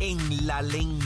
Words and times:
en 0.00 0.46
la 0.46 0.62
lengua. 0.62 1.04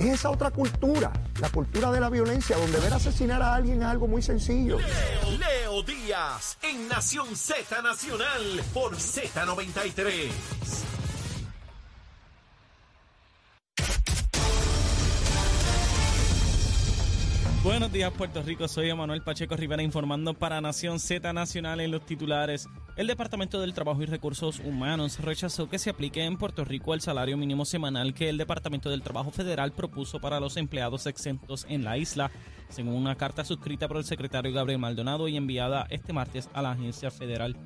Es 0.00 0.06
esa 0.06 0.30
otra 0.30 0.50
cultura, 0.50 1.12
la 1.40 1.48
cultura 1.50 1.90
de 1.90 2.00
la 2.00 2.10
violencia, 2.10 2.56
donde 2.56 2.78
ver 2.80 2.92
asesinar 2.92 3.42
a 3.42 3.54
alguien 3.54 3.82
es 3.82 3.88
algo 3.88 4.06
muy 4.06 4.22
sencillo. 4.22 4.78
Leo, 4.78 5.38
Leo 5.38 5.82
Díaz 5.82 6.58
en 6.62 6.88
Nación 6.88 7.36
Z 7.36 7.82
Nacional 7.82 8.62
por 8.72 8.96
Z93. 8.96 10.30
Buenos 17.66 17.90
días 17.90 18.12
Puerto 18.12 18.42
Rico, 18.42 18.68
soy 18.68 18.90
Emanuel 18.90 19.22
Pacheco 19.22 19.56
Rivera 19.56 19.82
informando 19.82 20.34
para 20.34 20.60
Nación 20.60 21.00
Z 21.00 21.32
Nacional 21.32 21.80
en 21.80 21.90
los 21.90 22.06
titulares. 22.06 22.68
El 22.94 23.08
Departamento 23.08 23.60
del 23.60 23.74
Trabajo 23.74 24.00
y 24.04 24.06
Recursos 24.06 24.60
Humanos 24.60 25.18
rechazó 25.18 25.68
que 25.68 25.80
se 25.80 25.90
aplique 25.90 26.22
en 26.22 26.36
Puerto 26.36 26.64
Rico 26.64 26.94
el 26.94 27.00
salario 27.00 27.36
mínimo 27.36 27.64
semanal 27.64 28.14
que 28.14 28.28
el 28.28 28.38
Departamento 28.38 28.88
del 28.88 29.02
Trabajo 29.02 29.32
Federal 29.32 29.72
propuso 29.72 30.20
para 30.20 30.38
los 30.38 30.56
empleados 30.56 31.06
exentos 31.08 31.66
en 31.68 31.82
la 31.82 31.98
isla, 31.98 32.30
según 32.68 32.94
una 32.94 33.16
carta 33.16 33.44
suscrita 33.44 33.88
por 33.88 33.96
el 33.96 34.04
secretario 34.04 34.52
Gabriel 34.52 34.78
Maldonado 34.78 35.26
y 35.26 35.36
enviada 35.36 35.88
este 35.90 36.12
martes 36.12 36.48
a 36.52 36.62
la 36.62 36.70
agencia 36.70 37.10
federal. 37.10 37.56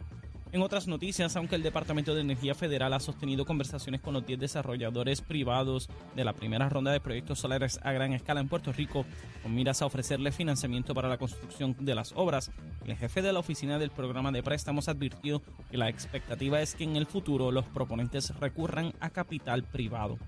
En 0.53 0.63
otras 0.63 0.89
noticias, 0.89 1.37
aunque 1.37 1.55
el 1.55 1.63
Departamento 1.63 2.13
de 2.13 2.23
Energía 2.23 2.57
Federal 2.57 2.93
ha 2.93 2.99
sostenido 2.99 3.45
conversaciones 3.45 4.01
con 4.01 4.15
los 4.15 4.27
10 4.27 4.41
desarrolladores 4.41 5.21
privados 5.21 5.89
de 6.17 6.25
la 6.25 6.33
primera 6.33 6.69
ronda 6.69 6.91
de 6.91 6.99
proyectos 6.99 7.39
solares 7.39 7.79
a 7.85 7.93
gran 7.93 8.13
escala 8.15 8.41
en 8.41 8.49
Puerto 8.49 8.73
Rico, 8.73 9.07
con 9.45 9.55
miras 9.55 9.81
a 9.81 9.87
ofrecerle 9.87 10.33
financiamiento 10.33 10.93
para 10.93 11.09
la 11.09 11.19
construcción 11.19 11.77
de 11.79 11.95
las 11.95 12.13
obras, 12.17 12.51
el 12.85 12.97
jefe 12.97 13.23
de 13.23 13.33
la 13.33 13.39
oficina 13.39 13.79
del 13.79 13.91
programa 13.91 14.33
de 14.33 14.43
préstamos 14.43 14.89
advirtió 14.89 15.41
que 15.71 15.77
la 15.77 15.89
expectativa 15.89 16.61
es 16.61 16.75
que 16.75 16.83
en 16.83 16.97
el 16.97 17.07
futuro 17.07 17.53
los 17.53 17.67
proponentes 17.67 18.35
recurran 18.41 18.93
a 18.99 19.11
capital 19.11 19.63
privado. 19.63 20.19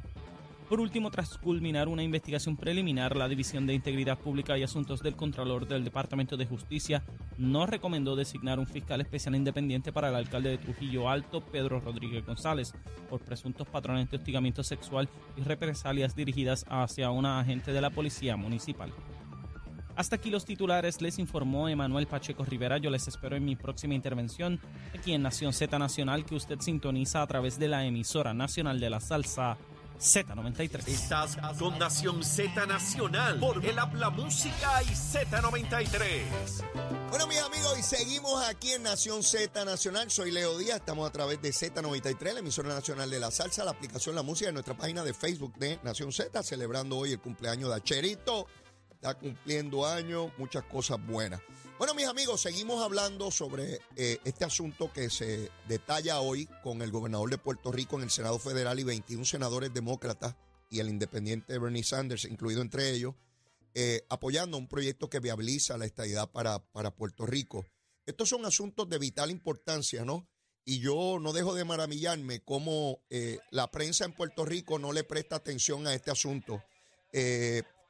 Por 0.72 0.80
último, 0.80 1.10
tras 1.10 1.36
culminar 1.36 1.86
una 1.86 2.02
investigación 2.02 2.56
preliminar, 2.56 3.14
la 3.14 3.28
División 3.28 3.66
de 3.66 3.74
Integridad 3.74 4.18
Pública 4.18 4.56
y 4.56 4.62
Asuntos 4.62 5.02
del 5.02 5.16
Contralor 5.16 5.68
del 5.68 5.84
Departamento 5.84 6.38
de 6.38 6.46
Justicia 6.46 7.02
no 7.36 7.66
recomendó 7.66 8.16
designar 8.16 8.58
un 8.58 8.66
fiscal 8.66 9.02
especial 9.02 9.34
independiente 9.34 9.92
para 9.92 10.08
el 10.08 10.14
alcalde 10.14 10.48
de 10.48 10.56
Trujillo 10.56 11.10
Alto, 11.10 11.42
Pedro 11.42 11.78
Rodríguez 11.78 12.24
González, 12.24 12.72
por 13.10 13.20
presuntos 13.20 13.68
patrones 13.68 14.10
de 14.10 14.16
hostigamiento 14.16 14.64
sexual 14.64 15.10
y 15.36 15.42
represalias 15.42 16.16
dirigidas 16.16 16.64
hacia 16.70 17.10
una 17.10 17.38
agente 17.38 17.74
de 17.74 17.80
la 17.82 17.90
Policía 17.90 18.38
Municipal. 18.38 18.94
Hasta 19.94 20.16
aquí 20.16 20.30
los 20.30 20.46
titulares, 20.46 21.02
les 21.02 21.18
informó 21.18 21.68
Emanuel 21.68 22.06
Pacheco 22.06 22.46
Rivera. 22.46 22.78
Yo 22.78 22.88
les 22.88 23.06
espero 23.08 23.36
en 23.36 23.44
mi 23.44 23.56
próxima 23.56 23.92
intervención 23.92 24.58
aquí 24.98 25.12
en 25.12 25.20
Nación 25.20 25.52
Z 25.52 25.78
Nacional, 25.78 26.24
que 26.24 26.34
usted 26.34 26.60
sintoniza 26.60 27.20
a 27.20 27.26
través 27.26 27.58
de 27.58 27.68
la 27.68 27.84
emisora 27.84 28.32
nacional 28.32 28.80
de 28.80 28.88
la 28.88 29.00
salsa 29.00 29.58
Z93. 29.98 30.88
Estás 30.88 31.36
con 31.58 31.78
Nación 31.78 32.24
Z 32.24 32.66
Nacional 32.66 33.38
por 33.38 33.64
el 33.64 33.78
Habla 33.78 34.10
Música 34.10 34.82
y 34.82 34.86
Z93. 34.86 36.22
Bueno, 37.10 37.26
mis 37.26 37.40
amigos, 37.40 37.78
y 37.78 37.82
seguimos 37.82 38.44
aquí 38.44 38.72
en 38.72 38.82
Nación 38.82 39.22
Z 39.22 39.64
Nacional. 39.64 40.10
Soy 40.10 40.30
Leo 40.30 40.58
Díaz, 40.58 40.78
estamos 40.78 41.08
a 41.08 41.12
través 41.12 41.40
de 41.42 41.50
Z93, 41.50 42.32
la 42.32 42.40
emisora 42.40 42.68
nacional 42.70 43.10
de 43.10 43.20
la 43.20 43.30
salsa, 43.30 43.64
la 43.64 43.72
aplicación 43.72 44.14
La 44.14 44.22
Música 44.22 44.48
en 44.48 44.54
nuestra 44.54 44.76
página 44.76 45.04
de 45.04 45.14
Facebook 45.14 45.54
de 45.58 45.78
Nación 45.82 46.12
Z, 46.12 46.42
celebrando 46.42 46.96
hoy 46.96 47.12
el 47.12 47.20
cumpleaños 47.20 47.70
de 47.70 47.76
Acherito. 47.76 48.46
Está 48.90 49.14
cumpliendo 49.14 49.86
años, 49.86 50.30
muchas 50.38 50.64
cosas 50.64 51.04
buenas. 51.04 51.40
Bueno, 51.82 51.94
mis 51.94 52.06
amigos, 52.06 52.40
seguimos 52.40 52.80
hablando 52.80 53.32
sobre 53.32 53.80
eh, 53.96 54.20
este 54.24 54.44
asunto 54.44 54.92
que 54.92 55.10
se 55.10 55.50
detalla 55.66 56.20
hoy 56.20 56.46
con 56.62 56.80
el 56.80 56.92
gobernador 56.92 57.28
de 57.28 57.38
Puerto 57.38 57.72
Rico 57.72 57.96
en 57.96 58.04
el 58.04 58.10
Senado 58.10 58.38
Federal 58.38 58.78
y 58.78 58.84
21 58.84 59.24
senadores 59.24 59.74
demócratas 59.74 60.36
y 60.70 60.78
el 60.78 60.88
independiente 60.88 61.58
Bernie 61.58 61.82
Sanders, 61.82 62.24
incluido 62.24 62.62
entre 62.62 62.92
ellos, 62.92 63.16
eh, 63.74 64.06
apoyando 64.10 64.58
un 64.58 64.68
proyecto 64.68 65.10
que 65.10 65.18
viabiliza 65.18 65.76
la 65.76 65.84
estadidad 65.84 66.30
para, 66.30 66.60
para 66.60 66.94
Puerto 66.94 67.26
Rico. 67.26 67.66
Estos 68.06 68.28
son 68.28 68.46
asuntos 68.46 68.88
de 68.88 68.98
vital 68.98 69.32
importancia, 69.32 70.04
¿no? 70.04 70.28
Y 70.64 70.78
yo 70.78 71.18
no 71.20 71.32
dejo 71.32 71.52
de 71.52 71.64
maravillarme 71.64 72.44
cómo 72.44 73.02
eh, 73.10 73.40
la 73.50 73.72
prensa 73.72 74.04
en 74.04 74.12
Puerto 74.12 74.44
Rico 74.44 74.78
no 74.78 74.92
le 74.92 75.02
presta 75.02 75.34
atención 75.34 75.88
a 75.88 75.94
este 75.94 76.12
asunto. 76.12 76.62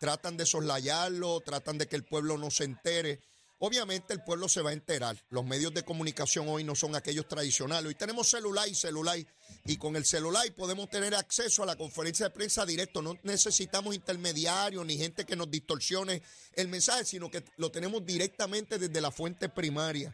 tratan 0.00 0.38
de 0.38 0.46
soslayarlo, 0.46 1.40
tratan 1.40 1.76
de 1.76 1.88
que 1.88 1.96
el 1.96 2.04
pueblo 2.04 2.38
no 2.38 2.50
se 2.50 2.64
entere. 2.64 3.20
Obviamente 3.64 4.12
el 4.12 4.24
pueblo 4.24 4.48
se 4.48 4.60
va 4.60 4.70
a 4.70 4.72
enterar. 4.72 5.16
Los 5.30 5.44
medios 5.44 5.72
de 5.72 5.84
comunicación 5.84 6.48
hoy 6.48 6.64
no 6.64 6.74
son 6.74 6.96
aquellos 6.96 7.28
tradicionales. 7.28 7.86
Hoy 7.86 7.94
tenemos 7.94 8.28
celular 8.28 8.66
y 8.66 8.74
celular. 8.74 9.16
Y 9.64 9.76
con 9.76 9.94
el 9.94 10.04
celular 10.04 10.52
podemos 10.56 10.90
tener 10.90 11.14
acceso 11.14 11.62
a 11.62 11.66
la 11.66 11.76
conferencia 11.76 12.26
de 12.26 12.34
prensa 12.34 12.66
directo. 12.66 13.02
No 13.02 13.16
necesitamos 13.22 13.94
intermediarios 13.94 14.84
ni 14.84 14.98
gente 14.98 15.24
que 15.24 15.36
nos 15.36 15.48
distorsione 15.48 16.24
el 16.54 16.66
mensaje, 16.66 17.04
sino 17.04 17.30
que 17.30 17.44
lo 17.56 17.70
tenemos 17.70 18.04
directamente 18.04 18.80
desde 18.80 19.00
la 19.00 19.12
fuente 19.12 19.48
primaria. 19.48 20.12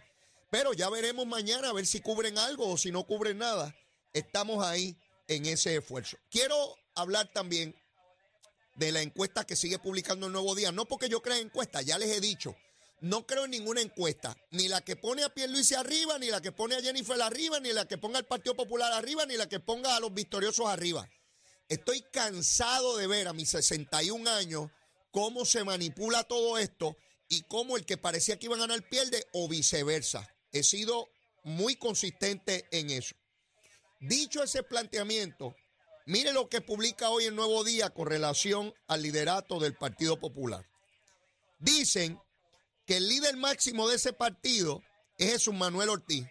Pero 0.50 0.74
ya 0.74 0.90
veremos 0.90 1.26
mañana 1.26 1.70
a 1.70 1.72
ver 1.72 1.86
si 1.86 2.02
cubren 2.02 2.36
algo 2.36 2.68
o 2.68 2.76
si 2.76 2.92
no 2.92 3.06
cubren 3.06 3.38
nada. 3.38 3.74
Estamos 4.12 4.62
ahí 4.62 4.94
en 5.26 5.46
ese 5.46 5.74
esfuerzo. 5.74 6.18
Quiero 6.30 6.76
hablar 6.94 7.32
también 7.32 7.74
de 8.76 8.92
la 8.92 9.00
encuesta 9.00 9.46
que 9.46 9.56
sigue 9.56 9.78
publicando 9.78 10.26
el 10.26 10.34
Nuevo 10.34 10.54
Día. 10.54 10.70
No 10.70 10.84
porque 10.84 11.08
yo 11.08 11.22
crea 11.22 11.38
encuesta, 11.38 11.80
ya 11.80 11.96
les 11.96 12.14
he 12.14 12.20
dicho. 12.20 12.54
No 13.00 13.26
creo 13.26 13.44
en 13.44 13.52
ninguna 13.52 13.80
encuesta, 13.80 14.36
ni 14.50 14.66
la 14.66 14.80
que 14.80 14.96
pone 14.96 15.22
a 15.22 15.32
Pierluisi 15.32 15.74
arriba, 15.74 16.18
ni 16.18 16.28
la 16.28 16.40
que 16.40 16.50
pone 16.50 16.74
a 16.74 16.82
Jennifer 16.82 17.20
arriba, 17.22 17.60
ni 17.60 17.72
la 17.72 17.86
que 17.86 17.96
ponga 17.96 18.18
al 18.18 18.26
Partido 18.26 18.56
Popular 18.56 18.92
arriba, 18.92 19.24
ni 19.24 19.36
la 19.36 19.48
que 19.48 19.60
ponga 19.60 19.94
a 19.94 20.00
los 20.00 20.12
victoriosos 20.12 20.66
arriba. 20.66 21.08
Estoy 21.68 22.02
cansado 22.12 22.96
de 22.96 23.06
ver 23.06 23.28
a 23.28 23.32
mis 23.32 23.50
61 23.50 24.28
años 24.30 24.70
cómo 25.12 25.44
se 25.44 25.62
manipula 25.64 26.24
todo 26.24 26.58
esto 26.58 26.96
y 27.28 27.42
cómo 27.42 27.76
el 27.76 27.84
que 27.84 27.98
parecía 27.98 28.38
que 28.38 28.46
iba 28.46 28.56
a 28.56 28.60
ganar 28.60 28.88
pierde 28.88 29.24
o 29.32 29.48
viceversa. 29.48 30.28
He 30.50 30.62
sido 30.62 31.08
muy 31.44 31.76
consistente 31.76 32.66
en 32.72 32.90
eso. 32.90 33.14
Dicho 34.00 34.42
ese 34.42 34.62
planteamiento, 34.62 35.54
mire 36.06 36.32
lo 36.32 36.48
que 36.48 36.60
publica 36.60 37.10
hoy 37.10 37.24
el 37.24 37.36
Nuevo 37.36 37.62
Día 37.64 37.90
con 37.90 38.08
relación 38.08 38.74
al 38.86 39.02
liderato 39.02 39.60
del 39.60 39.76
Partido 39.76 40.18
Popular. 40.18 40.64
Dicen 41.58 42.18
que 42.88 42.96
el 42.96 43.06
líder 43.06 43.36
máximo 43.36 43.86
de 43.86 43.96
ese 43.96 44.14
partido 44.14 44.82
es 45.18 45.32
Jesús 45.32 45.54
Manuel 45.54 45.90
Ortiz 45.90 46.26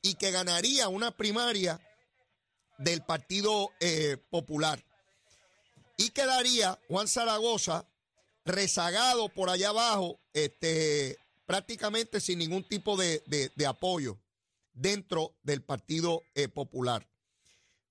y 0.00 0.14
que 0.14 0.30
ganaría 0.30 0.86
una 0.86 1.10
primaria 1.16 1.80
del 2.78 3.04
Partido 3.04 3.72
eh, 3.80 4.16
Popular. 4.30 4.84
Y 5.96 6.10
quedaría 6.10 6.78
Juan 6.86 7.08
Zaragoza 7.08 7.84
rezagado 8.44 9.28
por 9.28 9.50
allá 9.50 9.70
abajo, 9.70 10.20
este, 10.32 11.18
prácticamente 11.46 12.20
sin 12.20 12.38
ningún 12.38 12.62
tipo 12.62 12.96
de, 12.96 13.50
apoyo 13.66 14.20
dentro 14.72 15.34
del 15.42 15.64
Partido 15.64 16.22
eh, 16.36 16.46
Popular. 16.46 17.10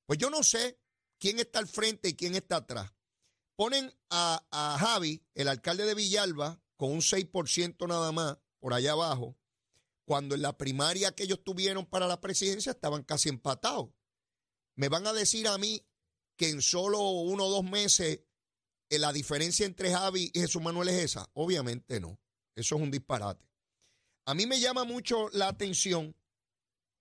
Pues 0.06 0.18
yo 0.18 0.30
no 0.30 0.44
sé 0.44 0.80
quién 1.20 1.40
está 1.40 1.60
al 1.60 1.68
frente 1.68 2.08
y 2.08 2.14
quién 2.14 2.36
está 2.36 2.58
atrás. 2.58 2.90
Ponen 3.58 3.94
a, 4.10 4.46
a 4.50 4.78
Javi, 4.80 5.22
el 5.36 5.50
alcalde 5.50 5.86
de 5.86 5.94
Villalba, 5.94 6.62
con 6.82 6.92
un 6.94 7.02
6% 7.02 7.88
nada 7.88 8.12
más 8.12 8.40
por 8.60 8.74
allá 8.74 8.94
abajo, 8.94 9.38
cuando 10.04 10.34
en 10.34 10.42
la 10.42 10.58
primaria 10.58 11.12
que 11.12 11.22
ellos 11.22 11.44
tuvieron 11.44 11.86
para 11.86 12.08
la 12.08 12.20
presidencia 12.20 12.72
estaban 12.72 13.04
casi 13.04 13.30
empatados. 13.30 13.92
Me 14.74 14.90
van 14.90 15.06
a 15.06 15.14
decir 15.14 15.48
a 15.48 15.60
mí 15.60 15.86
que 16.36 16.50
en 16.50 16.60
solo 16.60 17.00
uno 17.08 17.46
o 17.46 17.50
dos 17.52 17.64
meses 17.64 18.22
eh, 18.90 18.98
la 18.98 19.14
diferencia 19.14 19.64
entre 19.68 19.92
Javi 19.92 20.32
y 20.34 20.40
Jesús 20.40 20.60
Manuel 20.60 20.90
es 20.90 21.04
esa. 21.04 21.30
Obviamente 21.34 22.00
no. 22.00 22.20
Eso 22.56 22.78
es 22.78 22.82
un 22.82 22.90
disparate. 22.90 23.48
A 24.26 24.34
mí 24.34 24.48
me 24.48 24.60
llama 24.60 24.84
mucho 24.84 25.30
la 25.34 25.50
atención 25.50 26.16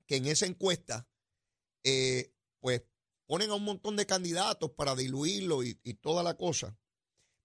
que 0.07 0.17
en 0.17 0.27
esa 0.27 0.45
encuesta, 0.45 1.09
eh, 1.85 2.35
pues 2.61 2.83
ponen 3.25 3.49
a 3.49 3.55
un 3.55 3.65
montón 3.65 3.97
de 3.97 4.05
candidatos 4.05 4.73
para 4.73 4.95
diluirlo 4.95 5.63
y 5.63 5.95
toda 6.03 6.23
la 6.23 6.37
cosa. 6.37 6.77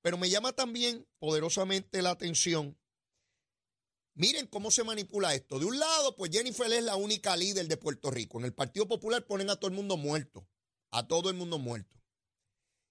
Pero 0.05 0.19
me 0.19 0.29
llama 0.29 0.53
también 0.53 1.07
poderosamente 1.17 1.99
la 2.03 2.11
atención. 2.11 2.77
Miren 4.13 4.45
cómo 4.45 4.69
se 4.69 4.83
manipula 4.83 5.33
esto. 5.33 5.57
De 5.57 5.65
un 5.65 5.79
lado, 5.79 6.15
pues 6.15 6.29
Jennifer 6.29 6.71
es 6.71 6.83
la 6.83 6.95
única 6.95 7.35
líder 7.35 7.67
de 7.67 7.75
Puerto 7.75 8.11
Rico. 8.11 8.37
En 8.37 8.45
el 8.45 8.53
Partido 8.53 8.87
Popular 8.87 9.25
ponen 9.25 9.49
a 9.49 9.55
todo 9.55 9.69
el 9.69 9.75
mundo 9.75 9.97
muerto. 9.97 10.47
A 10.91 11.07
todo 11.07 11.31
el 11.31 11.35
mundo 11.35 11.57
muerto. 11.57 11.99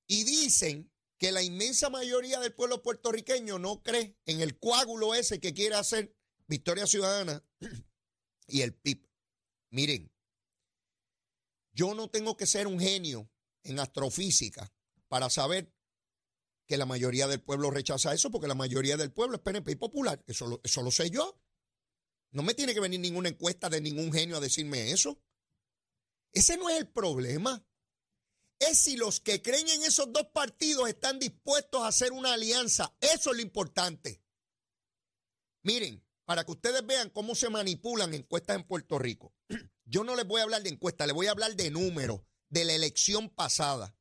Y 0.09 0.25
dicen 0.25 0.91
que 1.17 1.31
la 1.31 1.45
inmensa 1.45 1.89
mayoría 1.89 2.41
del 2.41 2.53
pueblo 2.53 2.83
puertorriqueño 2.83 3.61
no 3.61 3.81
cree 3.81 4.19
en 4.27 4.41
el 4.41 4.59
coágulo 4.59 5.15
ese 5.15 5.39
que 5.39 5.55
quiere 5.55 5.77
hacer 5.77 6.17
Victoria 6.49 6.89
Ciudadana 6.89 7.45
y 8.49 8.63
el 8.63 8.75
PIB. 8.75 9.09
Miren, 9.71 10.13
yo 11.75 11.95
no 11.95 12.11
tengo 12.11 12.37
que 12.37 12.47
ser 12.47 12.67
un 12.67 12.81
genio 12.81 13.31
en 13.63 13.79
astrofísica 13.79 14.75
para 15.07 15.31
saber 15.31 15.74
que 16.67 16.77
la 16.77 16.87
mayoría 16.87 17.27
del 17.29 17.41
pueblo 17.41 17.71
rechaza 17.71 18.15
eso 18.15 18.31
porque 18.31 18.49
la 18.49 18.55
mayoría 18.55 18.97
del 18.97 19.13
pueblo 19.13 19.37
es 19.37 19.43
PNP 19.43 19.73
y 19.73 19.77
popular. 19.77 20.23
Eso 20.27 20.47
lo, 20.47 20.61
eso 20.63 20.83
lo 20.83 20.91
sé 20.91 21.11
yo. 21.11 21.39
No 22.31 22.43
me 22.43 22.55
tiene 22.55 22.75
que 22.75 22.81
venir 22.81 23.01
ninguna 23.01 23.29
encuesta 23.29 23.71
de 23.71 23.81
ningún 23.81 24.13
genio 24.13 24.37
a 24.37 24.41
decirme 24.41 24.91
eso. 24.91 25.21
Ese 26.33 26.57
no 26.57 26.69
es 26.69 26.79
el 26.79 26.89
problema. 26.89 27.65
es 28.59 28.79
si 28.79 28.97
los 28.97 29.21
que 29.21 29.43
creen 29.43 29.69
en 29.69 29.83
esos 29.85 30.13
dos 30.13 30.27
partidos 30.33 30.89
están 30.89 31.19
dispuestos 31.19 31.83
a 31.83 31.89
hacer 31.89 32.13
una 32.13 32.33
alianza. 32.33 32.95
Eso 33.01 33.31
es 33.31 33.37
lo 33.37 33.43
importante. 33.43 34.23
Miren, 35.63 36.05
para 36.25 36.45
que 36.45 36.53
ustedes 36.53 36.85
vean 36.85 37.11
cómo 37.11 37.35
se 37.35 37.51
manipulan 37.51 38.15
encuestas 38.15 38.57
en 38.57 38.65
Puerto 38.65 38.99
Rico. 38.99 39.33
Yo 39.85 40.03
no 40.03 40.17
les 40.17 40.27
voy 40.27 40.41
a 40.41 40.45
hablar 40.45 40.63
de 40.63 40.71
encuestas, 40.71 41.07
les 41.07 41.15
voy 41.15 41.27
a 41.27 41.33
hablar 41.33 41.55
de 41.55 41.71
números 41.71 42.23
de 42.49 42.65
la 42.65 42.73
elección 42.73 43.29
pasada. 43.29 43.95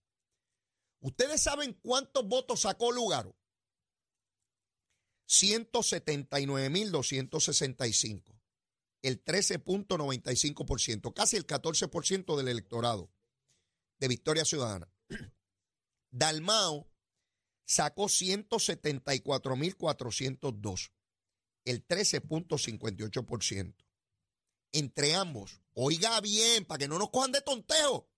¿Ustedes 1.03 1.44
saben 1.44 1.73
cuántos 1.73 2.25
votos 2.27 2.61
sacó 2.61 2.91
Lugaro? 2.94 3.35
179.265, 5.27 8.23
el 9.01 9.25
13.95%, 9.25 11.13
casi 11.13 11.35
el 11.35 11.45
14% 11.45 12.38
del 12.38 12.47
electorado 12.47 13.11
de 14.00 14.07
Victoria 14.07 14.45
Ciudadana. 14.45 14.89
Dalmao 16.11 16.89
sacó 17.65 18.05
174.402, 18.05 20.94
el 21.65 21.85
13.58%. 21.85 23.75
Entre 24.71 25.15
ambos, 25.15 25.59
oiga 25.73 26.21
bien, 26.21 26.63
para 26.63 26.79
que 26.79 26.88
no 26.88 26.97
nos 26.97 27.09
cojan 27.09 27.33
de 27.33 27.41
tonteo, 27.41 28.09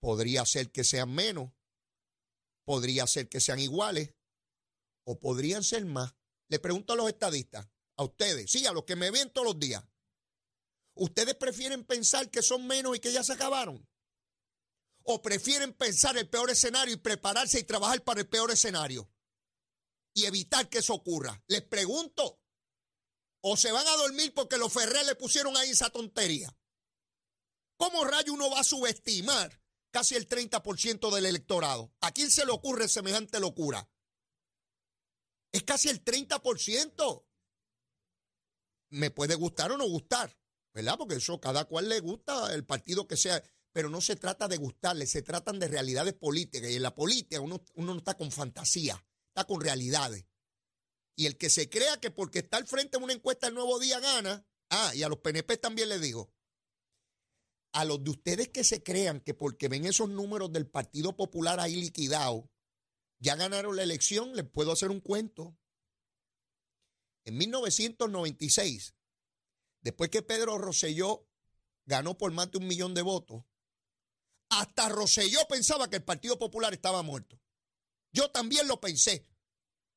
podría 0.00 0.44
ser 0.44 0.70
que 0.70 0.84
sean 0.84 1.14
menos, 1.14 1.50
podría 2.64 3.06
ser 3.06 3.30
que 3.30 3.40
sean 3.40 3.58
iguales 3.58 4.14
o 5.04 5.18
podrían 5.18 5.64
ser 5.64 5.84
más. 5.84 6.14
Le 6.48 6.58
pregunto 6.58 6.92
a 6.92 6.96
los 6.96 7.08
estadistas, 7.08 7.66
a 7.96 8.04
ustedes, 8.04 8.50
sí, 8.50 8.66
a 8.66 8.72
los 8.72 8.84
que 8.84 8.96
me 8.96 9.10
ven 9.10 9.30
todos 9.30 9.46
los 9.46 9.58
días. 9.58 9.82
¿Ustedes 10.94 11.34
prefieren 11.34 11.84
pensar 11.84 12.30
que 12.30 12.42
son 12.42 12.66
menos 12.66 12.96
y 12.96 13.00
que 13.00 13.12
ya 13.12 13.24
se 13.24 13.32
acabaron? 13.32 13.86
o 15.04 15.22
prefieren 15.22 15.72
pensar 15.72 16.16
el 16.16 16.28
peor 16.28 16.50
escenario 16.50 16.94
y 16.94 16.98
prepararse 16.98 17.58
y 17.58 17.64
trabajar 17.64 18.02
para 18.02 18.20
el 18.20 18.28
peor 18.28 18.50
escenario 18.50 19.10
y 20.14 20.26
evitar 20.26 20.68
que 20.68 20.78
eso 20.78 20.94
ocurra? 20.94 21.42
Les 21.48 21.62
pregunto, 21.62 22.40
¿o 23.40 23.56
se 23.56 23.72
van 23.72 23.86
a 23.86 23.96
dormir 23.96 24.32
porque 24.34 24.58
los 24.58 24.72
Ferrer 24.72 25.04
le 25.06 25.14
pusieron 25.14 25.56
ahí 25.56 25.70
esa 25.70 25.90
tontería? 25.90 26.56
¿Cómo 27.76 28.04
rayo 28.04 28.32
uno 28.32 28.50
va 28.50 28.60
a 28.60 28.64
subestimar 28.64 29.60
casi 29.90 30.14
el 30.14 30.28
30% 30.28 31.12
del 31.12 31.26
electorado? 31.26 31.92
¿A 32.00 32.12
quién 32.12 32.30
se 32.30 32.44
le 32.44 32.52
ocurre 32.52 32.88
semejante 32.88 33.40
locura? 33.40 33.88
Es 35.52 35.62
casi 35.64 35.88
el 35.88 36.02
30%. 36.04 37.24
Me 38.90 39.10
puede 39.10 39.34
gustar 39.34 39.72
o 39.72 39.76
no 39.76 39.86
gustar, 39.86 40.36
¿verdad? 40.74 40.96
Porque 40.98 41.16
eso 41.16 41.40
cada 41.40 41.64
cual 41.66 41.88
le 41.88 42.00
gusta 42.00 42.52
el 42.54 42.64
partido 42.64 43.06
que 43.06 43.16
sea 43.16 43.42
pero 43.72 43.88
no 43.88 44.00
se 44.00 44.16
trata 44.16 44.48
de 44.48 44.58
gustarle, 44.58 45.06
se 45.06 45.22
tratan 45.22 45.58
de 45.58 45.68
realidades 45.68 46.14
políticas. 46.14 46.70
Y 46.70 46.76
en 46.76 46.82
la 46.82 46.94
política 46.94 47.40
uno, 47.40 47.64
no 47.74 47.96
está 47.96 48.14
con 48.16 48.30
fantasía, 48.30 49.02
está 49.28 49.44
con 49.44 49.60
realidades. 49.60 50.26
Y 51.16 51.26
el 51.26 51.36
que 51.36 51.50
se 51.50 51.68
crea 51.68 51.98
que 51.98 52.10
porque 52.10 52.40
está 52.40 52.58
al 52.58 52.66
frente 52.66 52.98
de 52.98 53.04
una 53.04 53.12
encuesta 53.12 53.48
el 53.48 53.54
nuevo 53.54 53.78
día 53.78 53.98
gana, 54.00 54.46
ah, 54.70 54.92
y 54.94 55.02
a 55.02 55.08
los 55.08 55.18
PNP 55.18 55.56
también 55.56 55.88
les 55.88 56.00
digo, 56.00 56.32
a 57.72 57.84
los 57.84 58.02
de 58.04 58.10
ustedes 58.10 58.48
que 58.48 58.64
se 58.64 58.82
crean 58.82 59.20
que 59.20 59.34
porque 59.34 59.68
ven 59.68 59.86
esos 59.86 60.08
números 60.08 60.52
del 60.52 60.66
Partido 60.66 61.16
Popular 61.16 61.58
ahí 61.60 61.76
liquidados, 61.76 62.44
ya 63.22 63.36
ganaron 63.36 63.76
la 63.76 63.84
elección, 63.84 64.34
les 64.34 64.44
puedo 64.44 64.72
hacer 64.72 64.90
un 64.90 65.00
cuento. 65.00 65.56
En 67.24 67.38
1996, 67.38 68.96
después 69.80 70.10
que 70.10 70.22
Pedro 70.22 70.58
Rosselló 70.58 71.28
ganó 71.86 72.18
por 72.18 72.32
más 72.32 72.50
de 72.50 72.58
un 72.58 72.66
millón 72.66 72.94
de 72.94 73.02
votos, 73.02 73.44
hasta 74.48 74.88
Roselló 74.88 75.38
pensaba 75.48 75.88
que 75.88 75.96
el 75.96 76.04
Partido 76.04 76.36
Popular 76.36 76.74
estaba 76.74 77.02
muerto. 77.02 77.40
Yo 78.12 78.32
también 78.32 78.66
lo 78.66 78.80
pensé. 78.80 79.30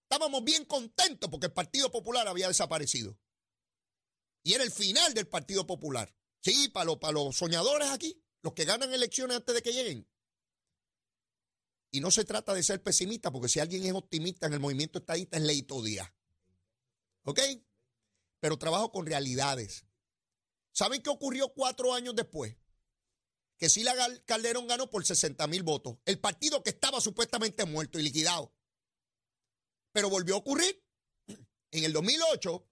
Estábamos 0.04 0.44
bien 0.44 0.64
contentos 0.66 1.28
porque 1.28 1.48
el 1.48 1.54
Partido 1.54 1.92
Popular 1.92 2.28
había 2.28 2.48
desaparecido. 2.48 3.18
Y 4.44 4.54
era 4.54 4.64
el 4.64 4.72
final 4.72 5.16
del 5.16 5.28
Partido 5.28 5.66
Popular. 5.66 6.16
Sí, 6.42 6.70
para 6.70 6.96
para 7.00 7.14
los 7.14 7.36
soñadores 7.36 7.90
aquí, 7.90 8.24
los 8.44 8.54
que 8.54 8.66
ganan 8.66 8.94
elecciones 8.94 9.38
antes 9.38 9.56
de 9.56 9.64
que 9.64 9.74
lleguen. 9.74 10.08
Y 11.96 12.02
no 12.02 12.12
se 12.12 12.26
trata 12.26 12.54
de 12.54 12.62
ser 12.62 12.84
pesimista, 12.84 13.32
porque 13.32 13.48
si 13.48 13.62
alguien 13.62 13.86
es 13.86 13.94
optimista 13.94 14.48
en 14.48 14.54
el 14.54 14.60
movimiento 14.60 15.00
estadista 15.00 15.38
es 15.38 15.44
Leito 15.44 15.82
Díaz. 15.82 16.12
¿Ok? 17.24 17.40
Pero 18.42 18.60
trabajo 18.60 18.92
con 18.92 19.06
realidades. 19.06 19.86
¿Saben 20.74 21.02
qué 21.02 21.10
ocurrió 21.10 21.54
cuatro 21.54 21.94
años 21.94 22.14
después? 22.14 22.58
que 23.58 23.70
Sila 23.70 23.96
Calderón 24.26 24.68
ganó 24.68 24.90
por 24.90 25.06
60 25.06 25.48
mil 25.48 25.64
votos. 25.64 25.98
El 26.04 26.20
partido 26.20 26.62
que 26.64 26.72
estaba 26.72 27.00
supuestamente 27.00 27.64
muerto 27.64 27.98
y 27.98 28.04
liquidado. 28.04 28.54
Pero 29.94 30.10
volvió 30.10 30.36
a 30.36 30.40
ocurrir. 30.40 30.84
En 31.72 31.86
el 31.86 31.94
2008, 31.94 32.68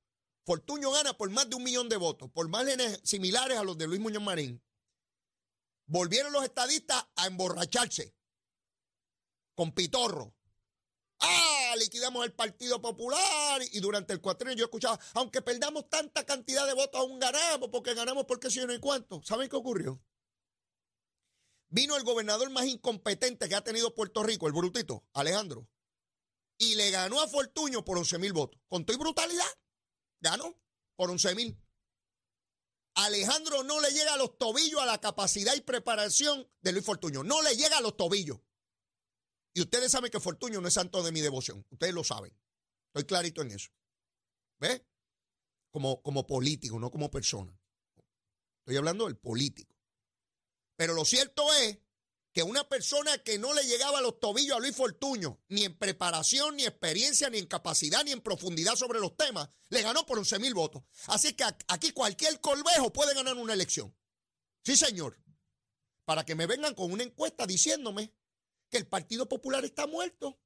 Fortuño 0.45 0.91
gana 0.91 1.17
por 1.17 1.29
más 1.29 1.49
de 1.49 1.55
un 1.55 1.63
millón 1.63 1.87
de 1.87 1.95
votos, 1.95 2.29
por 2.29 2.49
márgenes 2.49 2.99
similares 3.05 3.57
a 3.57 3.63
los 3.63 3.77
de 3.77 3.87
Luis 3.87 4.01
Muñoz 4.01 4.21
Marín. 4.21 4.61
Volvieron 5.85 6.33
los 6.33 6.43
estadistas 6.43 7.07
a 7.15 7.27
emborracharse 7.27 8.13
con 9.55 9.71
Pitorro. 9.73 10.35
Ah, 11.19 11.75
liquidamos 11.77 12.25
el 12.25 12.33
Partido 12.33 12.81
Popular. 12.81 13.61
Y 13.71 13.79
durante 13.79 14.13
el 14.13 14.21
cuatrenio 14.21 14.57
yo 14.57 14.65
escuchaba, 14.65 14.99
aunque 15.13 15.41
perdamos 15.41 15.89
tanta 15.89 16.25
cantidad 16.25 16.67
de 16.67 16.73
votos, 16.73 16.99
aún 16.99 17.19
ganamos, 17.19 17.69
porque 17.69 17.93
ganamos 17.93 18.25
porque 18.25 18.51
sí 18.51 18.59
no 18.65 18.71
hay 18.71 18.79
cuánto. 18.79 19.21
¿Saben 19.23 19.49
qué 19.49 19.55
ocurrió? 19.55 20.01
Vino 21.69 21.95
el 21.95 22.03
gobernador 22.03 22.49
más 22.51 22.65
incompetente 22.65 23.49
que 23.49 23.55
ha 23.55 23.63
tenido 23.63 23.95
Puerto 23.95 24.21
Rico, 24.21 24.45
el 24.47 24.53
brutito, 24.53 25.05
Alejandro, 25.13 25.67
y 26.59 26.75
le 26.75 26.91
ganó 26.91 27.19
a 27.19 27.27
Fortuño 27.27 27.83
por 27.83 27.97
11 27.97 28.19
mil 28.19 28.31
votos. 28.31 28.61
Con 28.67 28.85
toda 28.85 28.99
brutalidad, 28.99 29.47
ganó 30.19 30.55
por 30.95 31.09
11 31.09 31.33
mil. 31.33 31.59
Alejandro 32.95 33.63
no 33.63 33.81
le 33.81 33.89
llega 33.89 34.13
a 34.13 34.17
los 34.17 34.37
tobillos 34.37 34.81
a 34.81 34.85
la 34.85 35.01
capacidad 35.01 35.55
y 35.55 35.61
preparación 35.61 36.47
de 36.61 36.73
Luis 36.73 36.85
Fortuño. 36.85 37.23
No 37.23 37.41
le 37.41 37.55
llega 37.55 37.79
a 37.79 37.81
los 37.81 37.97
tobillos. 37.97 38.39
Y 39.53 39.61
ustedes 39.61 39.91
saben 39.91 40.11
que 40.11 40.19
Fortuño 40.19 40.59
no 40.59 40.67
es 40.67 40.73
santo 40.73 41.03
de 41.03 41.11
mi 41.11 41.21
devoción. 41.21 41.65
Ustedes 41.69 41.93
lo 41.93 42.03
saben. 42.03 42.35
Estoy 42.87 43.05
clarito 43.05 43.41
en 43.41 43.51
eso. 43.51 43.69
¿Ves? 44.59 44.81
Como, 45.71 46.01
como 46.01 46.25
político, 46.25 46.79
no 46.79 46.89
como 46.89 47.09
persona. 47.11 47.57
Estoy 48.59 48.77
hablando 48.77 49.05
del 49.05 49.17
político. 49.17 49.75
Pero 50.75 50.93
lo 50.93 51.05
cierto 51.05 51.51
es 51.53 51.79
que 52.33 52.41
una 52.41 52.67
persona 52.67 53.19
que 53.19 53.37
no 53.37 53.53
le 53.53 53.63
llegaba 53.63 53.99
a 53.99 54.01
los 54.01 54.19
tobillos 54.19 54.57
a 54.57 54.59
Luis 54.59 54.75
Fortuño, 54.75 55.39
ni 55.49 55.65
en 55.65 55.77
preparación, 55.77 56.55
ni 56.55 56.65
experiencia, 56.65 57.29
ni 57.29 57.37
en 57.37 57.45
capacidad, 57.45 58.03
ni 58.03 58.11
en 58.11 58.21
profundidad 58.21 58.75
sobre 58.75 58.99
los 58.99 59.15
temas, 59.15 59.49
le 59.69 59.83
ganó 59.83 60.05
por 60.05 60.17
11 60.17 60.39
mil 60.39 60.55
votos. 60.55 60.83
Así 61.07 61.33
que 61.33 61.43
aquí 61.67 61.91
cualquier 61.91 62.41
colvejo 62.41 62.91
puede 62.91 63.13
ganar 63.13 63.35
una 63.35 63.53
elección. 63.53 63.95
Sí, 64.63 64.75
señor. 64.75 65.19
Para 66.05 66.25
que 66.25 66.35
me 66.35 66.47
vengan 66.47 66.73
con 66.73 66.91
una 66.91 67.03
encuesta 67.03 67.45
diciéndome 67.45 68.11
que 68.73 68.79
el 68.79 68.87
Partido 68.87 69.29
Popular 69.29 69.63
está 69.63 69.85
muerto 69.85 70.41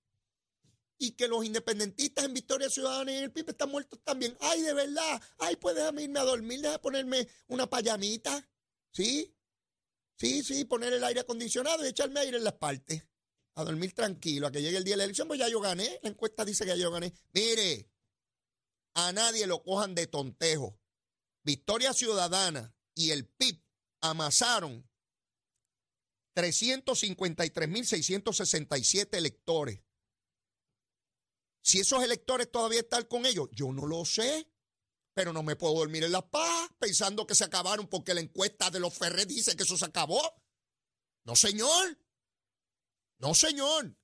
y 0.98 1.12
que 1.12 1.30
los 1.30 1.46
independentistas 1.46 2.26
en 2.26 2.34
Victoria 2.34 2.70
Ciudadana 2.70 3.14
y 3.14 3.16
el 3.16 3.32
PIB 3.32 3.52
están 3.52 3.72
muertos 3.72 4.02
también. 4.04 4.36
Ay, 4.42 4.64
de 4.64 4.74
verdad. 4.74 5.22
Ay, 5.38 5.56
pues 5.56 5.76
déjame 5.76 6.04
irme 6.04 6.20
a 6.20 6.24
dormir, 6.24 6.60
déjame 6.60 6.80
ponerme 6.80 7.28
una 7.48 7.70
payamita. 7.70 8.46
¿Sí? 8.92 9.34
Sí, 10.18 10.44
sí, 10.44 10.66
poner 10.66 10.92
el 10.92 11.06
aire 11.06 11.22
acondicionado 11.22 11.86
y 11.86 11.88
echarme 11.88 12.20
aire 12.20 12.38
en 12.38 12.44
las 12.44 12.56
partes. 12.56 13.02
A 13.56 13.64
dormir 13.64 13.94
tranquilo, 13.94 14.48
a 14.48 14.52
que 14.52 14.62
llegue 14.62 14.76
el 14.76 14.84
día 14.84 14.96
de 14.96 14.98
la 14.98 15.04
elección, 15.06 15.30
pues 15.30 15.40
ya 15.40 15.48
yo 15.48 15.62
gané. 15.62 15.98
La 16.04 16.10
encuesta 16.10 16.44
dice 16.44 16.66
que 16.66 16.72
ya 16.72 16.76
yo 16.76 16.92
gané. 16.92 17.14
Mire, 17.32 17.90
a 18.96 19.14
nadie 19.14 19.48
lo 19.48 19.64
cojan 19.64 19.96
de 19.96 20.08
tontejo. 20.08 20.78
Victoria 21.44 21.94
Ciudadana 21.94 22.76
y 22.94 23.12
el 23.12 23.26
PIB 23.26 23.64
amasaron 24.02 24.87
353.667 26.38 29.18
electores. 29.18 29.82
Si 31.62 31.80
esos 31.80 32.04
electores 32.04 32.52
todavía 32.52 32.82
están 32.82 33.06
con 33.06 33.26
ellos, 33.26 33.50
yo 33.52 33.74
no 33.74 33.88
lo 33.88 34.06
sé 34.06 34.48
pero 35.18 35.34
no 35.34 35.42
me 35.42 35.56
puedo 35.56 35.74
dormir 35.74 36.04
en 36.04 36.12
la 36.12 36.30
paz 36.30 36.70
pensando 36.78 37.26
que 37.26 37.34
se 37.34 37.44
acabaron 37.44 37.88
porque 37.88 38.14
la 38.14 38.22
encuesta 38.22 38.70
de 38.70 38.80
los 38.80 38.94
Ferrer 38.94 39.26
dice 39.26 39.56
que 39.56 39.64
eso 39.64 39.76
se 39.76 39.86
acabó. 39.86 40.22
No, 41.24 41.36
señor. 41.36 42.00
No, 43.18 43.34
señor. 43.34 43.98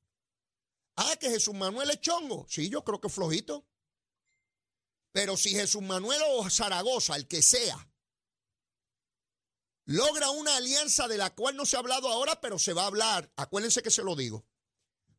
Ah, 0.95 1.15
que 1.19 1.29
Jesús 1.29 1.53
Manuel 1.53 1.91
es 1.91 2.01
chongo. 2.01 2.47
Sí, 2.49 2.67
yo 2.67 2.83
creo 2.83 2.99
que 2.99 3.09
es 3.09 3.13
flojito. 3.13 3.69
Pero 5.11 5.37
si 5.37 5.51
Jesús 5.51 5.83
Manuel 5.83 6.19
o 6.29 6.49
Zaragoza, 6.49 7.15
el 7.15 7.27
que 7.27 7.43
sea, 7.43 7.92
logra 9.85 10.29
una 10.31 10.57
alianza 10.57 11.07
de 11.07 11.17
la 11.17 11.33
cual 11.35 11.55
no 11.55 11.65
se 11.65 11.75
ha 11.75 11.79
hablado 11.79 12.07
ahora, 12.09 12.39
pero 12.41 12.59
se 12.59 12.73
va 12.73 12.83
a 12.83 12.87
hablar, 12.87 13.31
acuérdense 13.35 13.81
que 13.81 13.91
se 13.91 14.03
lo 14.03 14.15
digo, 14.15 14.45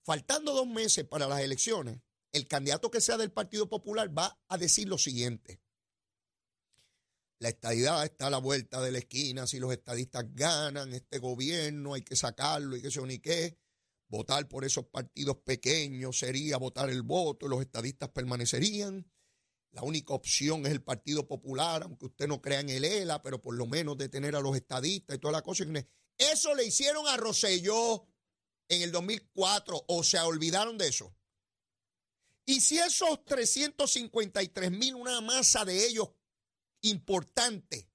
faltando 0.03 0.53
dos 0.53 0.67
meses 0.67 1.05
para 1.05 1.29
las 1.29 1.41
elecciones, 1.41 2.01
el 2.33 2.49
candidato 2.49 2.91
que 2.91 3.01
sea 3.01 3.17
del 3.17 3.33
Partido 3.33 3.69
Popular 3.69 4.17
va 4.17 4.41
a 4.49 4.59
decir 4.59 4.89
lo 4.89 4.99
siguiente. 4.99 5.61
La 7.39 7.49
estadidad 7.51 8.05
está 8.05 8.29
a 8.29 8.31
la 8.31 8.39
vuelta 8.39 8.81
de 8.81 8.91
la 8.91 8.99
esquina. 8.99 9.47
Si 9.47 9.59
los 9.59 9.73
estadistas 9.73 10.25
ganan 10.35 10.95
este 10.95 11.19
gobierno, 11.19 11.95
hay 11.95 12.03
que 12.03 12.17
sacarlo 12.17 12.77
y 12.77 12.83
que 12.83 12.91
se 12.91 13.03
ni 13.03 13.19
qué. 13.19 13.59
Votar 14.09 14.49
por 14.49 14.65
esos 14.65 14.87
partidos 14.87 15.39
pequeños 15.45 16.19
sería 16.19 16.57
votar 16.57 16.91
el 16.91 17.03
voto, 17.03 17.49
los 17.49 17.61
estadistas 17.61 18.09
permanecerían. 18.11 19.07
La 19.75 19.83
única 19.83 20.15
opción 20.15 20.65
es 20.67 20.73
el 20.73 20.85
Partido 20.85 21.27
Popular, 21.27 21.83
aunque 21.83 22.07
usted 22.07 22.29
no 22.29 22.41
crea 22.41 22.61
en 22.61 22.69
el 22.69 22.85
ELA, 22.85 23.21
pero 23.23 23.43
por 23.43 23.57
lo 23.57 23.67
menos 23.67 23.99
detener 23.99 24.37
a 24.37 24.41
los 24.41 24.55
estadistas 24.55 25.17
y 25.17 25.19
toda 25.19 25.33
la 25.33 25.43
cosa. 25.43 25.65
Eso 26.17 26.55
le 26.55 26.65
hicieron 26.65 27.09
a 27.09 27.17
Roselló 27.17 28.07
en 28.69 28.83
el 28.83 28.93
2004 28.93 29.85
o 29.89 30.05
se 30.05 30.21
olvidaron 30.21 30.79
de 30.79 30.87
eso. 30.87 31.13
Y 32.47 32.61
si 32.61 32.79
esos 32.79 33.25
353 33.25 34.71
mil, 34.71 34.95
una 34.95 35.21
masa 35.21 35.65
de 35.65 35.85
ellos 35.85 36.09
importante, 36.83 37.91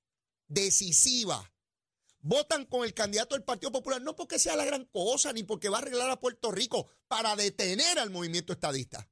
decisiva, 0.50 1.50
votan 2.20 2.66
con 2.66 2.84
el 2.84 2.94
candidato 2.94 3.36
del 3.36 3.46
Partido 3.46 3.72
Popular, 3.72 4.02
no 4.02 4.18
porque 4.18 4.38
sea 4.38 4.58
la 4.58 4.66
gran 4.66 4.84
cosa, 4.84 5.32
ni 5.32 5.44
porque 5.44 5.70
va 5.70 5.78
a 5.78 5.82
arreglar 5.82 6.10
a 6.10 6.20
Puerto 6.20 6.52
Rico 6.52 6.90
para 7.08 7.38
detener 7.38 8.00
al 8.00 8.10
movimiento 8.10 8.52
estadista. 8.52 9.10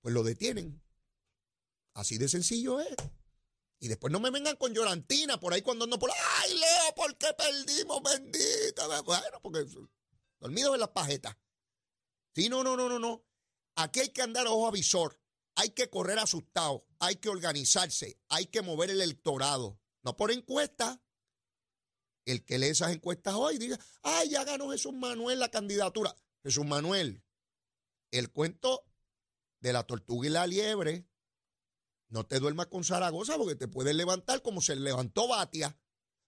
Pues 0.00 0.14
lo 0.14 0.22
detienen. 0.22 0.83
Así 1.94 2.18
de 2.18 2.28
sencillo 2.28 2.80
es. 2.80 2.94
Y 3.80 3.88
después 3.88 4.12
no 4.12 4.20
me 4.20 4.30
vengan 4.30 4.56
con 4.56 4.72
llorantina 4.72 5.38
por 5.38 5.52
ahí 5.52 5.62
cuando 5.62 5.84
ando 5.84 5.98
por. 5.98 6.10
¡Ay, 6.10 6.54
Leo! 6.54 6.94
¿Por 6.94 7.16
qué 7.16 7.28
perdimos? 7.36 8.02
Bendita. 8.02 9.00
Bueno, 9.02 9.40
porque 9.42 9.64
dormidos 10.40 10.74
en 10.74 10.80
las 10.80 10.90
pajetas. 10.90 11.36
Sí, 12.34 12.48
no, 12.48 12.64
no, 12.64 12.76
no, 12.76 12.88
no, 12.88 12.98
no. 12.98 13.24
Aquí 13.76 14.00
hay 14.00 14.08
que 14.10 14.22
andar 14.22 14.46
a 14.46 14.50
ojo 14.50 14.68
avisor. 14.68 15.20
Hay 15.56 15.70
que 15.70 15.88
correr 15.88 16.18
asustado, 16.18 16.84
hay 16.98 17.16
que 17.16 17.28
organizarse, 17.28 18.18
hay 18.28 18.46
que 18.46 18.62
mover 18.62 18.90
el 18.90 19.00
electorado, 19.00 19.80
no 20.02 20.16
por 20.16 20.32
encuesta. 20.32 21.00
El 22.24 22.44
que 22.44 22.58
lee 22.58 22.68
esas 22.68 22.92
encuestas 22.92 23.34
hoy 23.34 23.58
diga, 23.58 23.78
ay, 24.02 24.30
ya 24.30 24.44
ganó 24.44 24.70
Jesús 24.70 24.94
Manuel 24.94 25.38
la 25.38 25.50
candidatura. 25.50 26.16
Jesús 26.42 26.64
Manuel, 26.64 27.22
el 28.10 28.32
cuento 28.32 28.84
de 29.60 29.72
la 29.72 29.84
tortuga 29.84 30.26
y 30.26 30.30
la 30.30 30.46
liebre, 30.46 31.06
no 32.14 32.24
te 32.24 32.38
duermas 32.38 32.68
con 32.68 32.84
Zaragoza 32.84 33.36
porque 33.36 33.56
te 33.56 33.66
puedes 33.66 33.92
levantar 33.92 34.40
como 34.40 34.60
se 34.60 34.76
levantó 34.76 35.26
Batia, 35.26 35.76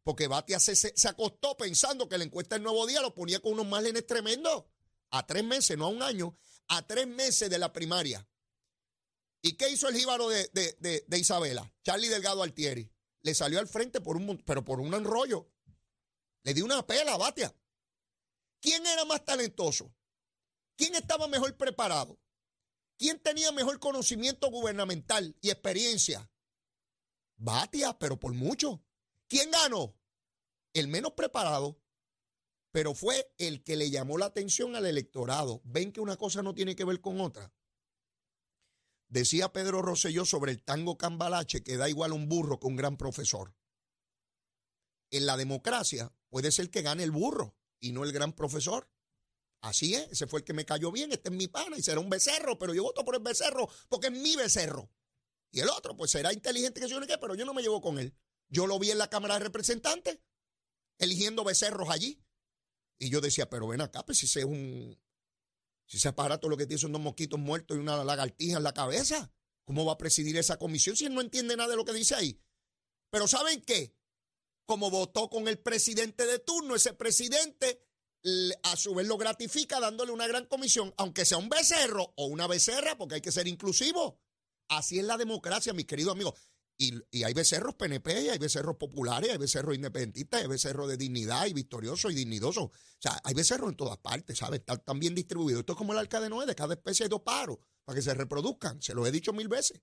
porque 0.02 0.26
Batia 0.26 0.58
se, 0.58 0.74
se, 0.74 1.08
acostó 1.08 1.56
pensando 1.56 2.08
que 2.08 2.18
la 2.18 2.24
encuesta 2.24 2.56
del 2.56 2.64
nuevo 2.64 2.88
día 2.88 3.00
lo 3.00 3.14
ponía 3.14 3.38
con 3.38 3.52
unos 3.52 3.68
márgenes 3.68 4.04
tremendos. 4.04 4.64
A 5.10 5.24
tres 5.24 5.44
meses, 5.44 5.78
no 5.78 5.84
a 5.84 5.88
un 5.88 6.02
año, 6.02 6.36
a 6.66 6.84
tres 6.84 7.06
meses 7.06 7.48
de 7.48 7.60
la 7.60 7.72
primaria. 7.72 8.28
¿Y 9.42 9.52
qué 9.52 9.70
hizo 9.70 9.88
el 9.88 9.94
jíbaro 9.94 10.28
de, 10.28 11.04
Isabela? 11.12 11.72
Charlie 11.84 12.08
Delgado 12.08 12.42
Altieri. 12.42 12.90
Le 13.22 13.32
salió 13.32 13.60
al 13.60 13.68
frente 13.68 14.00
por 14.00 14.16
un, 14.16 14.38
pero 14.38 14.64
por 14.64 14.80
un 14.80 14.92
enrollo. 14.92 15.52
Le 16.42 16.52
dio 16.52 16.64
una 16.64 16.84
pela 16.84 17.14
a 17.14 17.16
Batia. 17.16 17.54
¿Quién 18.60 18.84
era 18.84 19.04
más 19.04 19.24
talentoso? 19.24 19.94
¿Quién 20.74 20.96
estaba 20.96 21.28
mejor 21.28 21.56
preparado? 21.56 22.18
¿Quién 22.98 23.18
tenía 23.20 23.52
mejor 23.52 23.78
conocimiento 23.78 24.50
gubernamental 24.50 25.36
y 25.40 25.50
experiencia? 25.50 26.30
Batia, 27.36 27.98
pero 27.98 28.18
por 28.18 28.32
mucho. 28.32 28.82
¿Quién 29.28 29.50
ganó? 29.50 29.96
El 30.72 30.88
menos 30.88 31.12
preparado, 31.12 31.80
pero 32.70 32.94
fue 32.94 33.32
el 33.38 33.62
que 33.64 33.76
le 33.76 33.90
llamó 33.90 34.18
la 34.18 34.26
atención 34.26 34.76
al 34.76 34.86
electorado. 34.86 35.62
¿Ven 35.64 35.92
que 35.92 36.00
una 36.00 36.16
cosa 36.16 36.42
no 36.42 36.54
tiene 36.54 36.76
que 36.76 36.84
ver 36.84 37.00
con 37.00 37.20
otra? 37.20 37.52
Decía 39.08 39.52
Pedro 39.52 39.82
Rosselló 39.82 40.24
sobre 40.24 40.52
el 40.52 40.62
tango 40.62 40.98
cambalache 40.98 41.62
que 41.62 41.76
da 41.76 41.88
igual 41.88 42.12
un 42.12 42.28
burro 42.28 42.58
que 42.58 42.66
un 42.66 42.76
gran 42.76 42.96
profesor. 42.96 43.54
En 45.10 45.26
la 45.26 45.36
democracia 45.36 46.12
puede 46.28 46.50
ser 46.50 46.70
que 46.70 46.82
gane 46.82 47.04
el 47.04 47.12
burro 47.12 47.56
y 47.80 47.92
no 47.92 48.04
el 48.04 48.12
gran 48.12 48.32
profesor. 48.32 48.90
Así 49.66 49.94
es, 49.94 50.08
ese 50.12 50.28
fue 50.28 50.40
el 50.40 50.44
que 50.44 50.52
me 50.52 50.64
cayó 50.64 50.92
bien, 50.92 51.10
este 51.10 51.28
es 51.28 51.34
mi 51.34 51.48
pana 51.48 51.76
y 51.76 51.82
será 51.82 51.98
un 51.98 52.08
becerro, 52.08 52.56
pero 52.56 52.72
yo 52.72 52.84
voto 52.84 53.04
por 53.04 53.16
el 53.16 53.22
becerro 53.22 53.68
porque 53.88 54.06
es 54.06 54.12
mi 54.12 54.36
becerro. 54.36 54.88
Y 55.50 55.58
el 55.58 55.68
otro, 55.68 55.96
pues 55.96 56.12
será 56.12 56.32
inteligente 56.32 56.80
que 56.80 56.88
yo 56.88 57.00
no 57.00 57.06
qué, 57.06 57.18
pero 57.18 57.34
yo 57.34 57.44
no 57.44 57.52
me 57.52 57.62
llevo 57.62 57.80
con 57.80 57.98
él. 57.98 58.14
Yo 58.48 58.68
lo 58.68 58.78
vi 58.78 58.92
en 58.92 58.98
la 58.98 59.10
Cámara 59.10 59.34
de 59.34 59.40
Representantes, 59.40 60.20
eligiendo 60.98 61.42
becerros 61.42 61.90
allí. 61.90 62.22
Y 63.00 63.10
yo 63.10 63.20
decía, 63.20 63.50
pero 63.50 63.66
ven 63.66 63.80
acá, 63.80 64.06
pues 64.06 64.18
si 64.18 64.26
ese 64.26 64.40
es 64.40 64.44
un, 64.44 64.96
si 65.86 65.96
ese 65.96 66.08
aparato 66.08 66.48
lo 66.48 66.56
que 66.56 66.66
tiene 66.66 66.80
son 66.80 66.92
dos 66.92 67.02
mosquitos 67.02 67.40
muertos 67.40 67.76
y 67.76 67.80
una 67.80 68.04
lagartija 68.04 68.58
en 68.58 68.62
la 68.62 68.72
cabeza, 68.72 69.32
¿cómo 69.64 69.84
va 69.84 69.94
a 69.94 69.98
presidir 69.98 70.36
esa 70.36 70.58
comisión 70.58 70.96
si 70.96 71.06
él 71.06 71.14
no 71.14 71.20
entiende 71.20 71.56
nada 71.56 71.70
de 71.70 71.76
lo 71.76 71.84
que 71.84 71.92
dice 71.92 72.14
ahí? 72.14 72.40
Pero 73.10 73.26
¿saben 73.26 73.62
qué? 73.62 73.96
Como 74.64 74.90
votó 74.90 75.28
con 75.28 75.48
el 75.48 75.58
presidente 75.58 76.24
de 76.24 76.38
turno, 76.38 76.76
ese 76.76 76.92
presidente 76.92 77.85
a 78.62 78.76
su 78.76 78.94
vez 78.94 79.06
lo 79.06 79.16
gratifica 79.16 79.80
dándole 79.80 80.12
una 80.12 80.26
gran 80.26 80.46
comisión, 80.46 80.92
aunque 80.96 81.24
sea 81.24 81.38
un 81.38 81.48
becerro 81.48 82.12
o 82.16 82.26
una 82.26 82.46
becerra, 82.46 82.98
porque 82.98 83.16
hay 83.16 83.20
que 83.20 83.32
ser 83.32 83.46
inclusivo. 83.46 84.20
Así 84.68 84.98
es 84.98 85.04
la 85.04 85.16
democracia, 85.16 85.72
mis 85.72 85.86
queridos 85.86 86.12
amigos. 86.12 86.34
Y, 86.78 87.22
hay 87.22 87.32
becerros 87.32 87.74
PNP, 87.74 88.30
hay 88.30 88.38
becerros 88.38 88.76
populares, 88.76 89.30
hay 89.30 89.38
becerros 89.38 89.74
independentistas, 89.74 90.42
hay 90.42 90.48
becerros 90.48 90.88
de 90.88 90.98
dignidad 90.98 91.46
y 91.46 91.54
victoriosos 91.54 92.12
y 92.12 92.14
dignidosos. 92.14 92.64
O 92.64 92.72
sea, 92.98 93.18
hay 93.24 93.32
becerros 93.32 93.70
en 93.70 93.76
todas 93.76 93.96
partes, 93.98 94.38
¿sabes? 94.38 94.60
Están, 94.60 94.98
bien 94.98 95.14
distribuidos. 95.14 95.60
Esto 95.60 95.72
es 95.72 95.78
como 95.78 95.92
el 95.92 95.98
arca 95.98 96.20
de 96.20 96.28
Noé, 96.28 96.44
de 96.44 96.54
cada 96.54 96.74
especie 96.74 97.04
hay 97.04 97.08
dos 97.08 97.22
paros 97.22 97.58
para 97.84 97.96
que 97.96 98.02
se 98.02 98.12
reproduzcan. 98.12 98.82
Se 98.82 98.94
lo 98.94 99.06
he 99.06 99.10
dicho 99.10 99.32
mil 99.32 99.48
veces. 99.48 99.80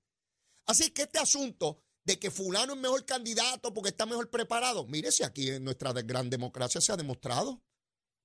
Así 0.68 0.92
que 0.92 1.04
este 1.04 1.18
asunto 1.18 1.82
de 2.06 2.20
que 2.20 2.30
fulano 2.30 2.74
es 2.74 2.80
mejor 2.80 3.06
candidato 3.06 3.74
porque 3.74 3.90
está 3.90 4.06
mejor 4.06 4.30
preparado, 4.30 4.86
mire 4.86 5.12
si 5.12 5.24
aquí 5.24 5.50
en 5.50 5.64
nuestra 5.64 5.94
gran 5.94 6.30
democracia 6.30 6.82
se 6.82 6.92
ha 6.92 6.98
demostrado, 6.98 7.64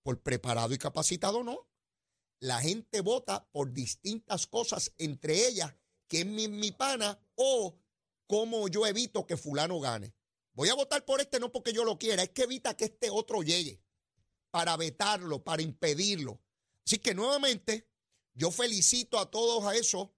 por 0.02 0.22
preparado 0.22 0.74
y 0.74 0.78
capacitado 0.78 1.42
no. 1.42 1.68
La 2.40 2.60
gente 2.60 3.00
vota 3.00 3.48
por 3.50 3.72
distintas 3.72 4.46
cosas, 4.46 4.92
entre 4.98 5.46
ellas 5.48 5.74
que 6.06 6.20
es 6.20 6.26
mi, 6.26 6.48
mi 6.48 6.72
pana 6.72 7.20
o 7.34 7.78
cómo 8.26 8.68
yo 8.68 8.86
evito 8.86 9.26
que 9.26 9.36
fulano 9.36 9.80
gane. 9.80 10.14
Voy 10.54 10.68
a 10.68 10.74
votar 10.74 11.04
por 11.04 11.20
este 11.20 11.38
no 11.38 11.52
porque 11.52 11.72
yo 11.72 11.84
lo 11.84 11.98
quiera, 11.98 12.22
es 12.22 12.30
que 12.30 12.42
evita 12.42 12.76
que 12.76 12.86
este 12.86 13.10
otro 13.10 13.42
llegue 13.42 13.80
para 14.50 14.76
vetarlo, 14.76 15.44
para 15.44 15.62
impedirlo. 15.62 16.40
Así 16.84 16.98
que 16.98 17.14
nuevamente 17.14 17.88
yo 18.34 18.50
felicito 18.50 19.18
a 19.18 19.30
todos 19.30 19.64
a 19.64 19.76
esos 19.76 20.08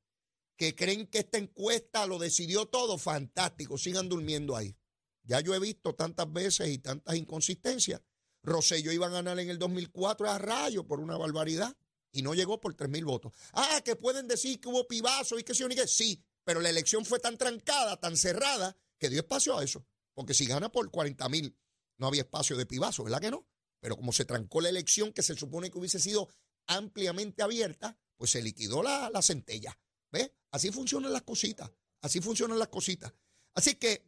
que 0.56 0.74
creen 0.74 1.06
que 1.06 1.20
esta 1.20 1.38
encuesta 1.38 2.06
lo 2.06 2.18
decidió 2.18 2.66
todo, 2.66 2.98
fantástico, 2.98 3.78
sigan 3.78 4.08
durmiendo 4.08 4.56
ahí. 4.56 4.76
Ya 5.22 5.40
yo 5.40 5.54
he 5.54 5.58
visto 5.58 5.94
tantas 5.94 6.30
veces 6.32 6.68
y 6.68 6.78
tantas 6.78 7.16
inconsistencias, 7.16 8.00
Rosselló 8.42 8.92
iba 8.92 9.06
a 9.06 9.10
ganar 9.10 9.38
en 9.38 9.50
el 9.50 9.58
2004 9.58 10.30
a 10.30 10.38
rayo 10.38 10.86
por 10.86 11.00
una 11.00 11.16
barbaridad 11.16 11.76
y 12.12 12.22
no 12.22 12.34
llegó 12.34 12.60
por 12.60 12.74
3 12.74 12.88
mil 12.88 13.04
votos. 13.04 13.32
Ah, 13.52 13.80
que 13.84 13.96
pueden 13.96 14.26
decir 14.26 14.60
que 14.60 14.68
hubo 14.68 14.86
pibazo 14.86 15.38
y 15.38 15.44
que 15.44 15.54
sí 15.54 15.62
o 15.62 15.68
ni 15.68 15.74
que 15.74 15.86
sí, 15.86 16.22
pero 16.44 16.60
la 16.60 16.70
elección 16.70 17.04
fue 17.04 17.20
tan 17.20 17.36
trancada, 17.36 17.98
tan 17.98 18.16
cerrada, 18.16 18.76
que 18.98 19.08
dio 19.08 19.20
espacio 19.20 19.58
a 19.58 19.64
eso. 19.64 19.86
Porque 20.14 20.34
si 20.34 20.46
gana 20.46 20.70
por 20.70 20.90
40 20.90 21.28
mil, 21.28 21.56
no 21.98 22.06
había 22.06 22.22
espacio 22.22 22.56
de 22.56 22.66
pibazo, 22.66 23.04
¿verdad 23.04 23.20
que 23.20 23.30
no? 23.30 23.46
Pero 23.80 23.96
como 23.96 24.12
se 24.12 24.24
trancó 24.24 24.60
la 24.60 24.68
elección, 24.68 25.12
que 25.12 25.22
se 25.22 25.34
supone 25.34 25.70
que 25.70 25.78
hubiese 25.78 26.00
sido 26.00 26.28
ampliamente 26.66 27.42
abierta, 27.42 27.98
pues 28.16 28.32
se 28.32 28.42
liquidó 28.42 28.82
la, 28.82 29.10
la 29.10 29.22
centella. 29.22 29.78
¿Ves? 30.10 30.32
Así 30.50 30.70
funcionan 30.70 31.12
las 31.12 31.22
cositas. 31.22 31.70
Así 32.02 32.20
funcionan 32.20 32.58
las 32.58 32.68
cositas. 32.68 33.12
Así 33.54 33.74
que, 33.74 34.04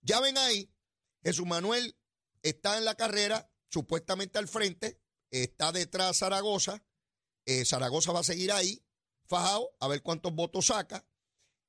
ya 0.00 0.20
ven 0.20 0.38
ahí, 0.38 0.70
Jesús 1.22 1.46
Manuel 1.46 1.96
está 2.42 2.78
en 2.78 2.84
la 2.84 2.94
carrera, 2.94 3.50
supuestamente 3.68 4.38
al 4.38 4.48
frente, 4.48 5.00
está 5.30 5.72
detrás 5.72 6.18
Zaragoza. 6.18 6.84
Eh, 7.44 7.64
Zaragoza 7.64 8.12
va 8.12 8.20
a 8.20 8.24
seguir 8.24 8.52
ahí, 8.52 8.84
fajado, 9.26 9.76
a 9.80 9.88
ver 9.88 10.02
cuántos 10.02 10.34
votos 10.34 10.66
saca. 10.66 11.06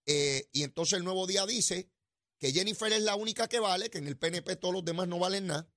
Eh, 0.06 0.50
y 0.54 0.64
entonces 0.64 0.98
el 0.98 1.04
nuevo 1.04 1.28
día 1.28 1.46
dice 1.46 1.92
que 2.40 2.52
Jennifer 2.52 2.92
es 2.94 3.02
la 3.02 3.16
única 3.16 3.48
que 3.48 3.60
vale, 3.60 3.90
que 3.90 3.98
en 3.98 4.08
el 4.08 4.18
PNP 4.18 4.56
todos 4.56 4.74
los 4.74 4.86
demás 4.86 5.08
no 5.08 5.20
valen 5.20 5.48
nada, 5.48 5.70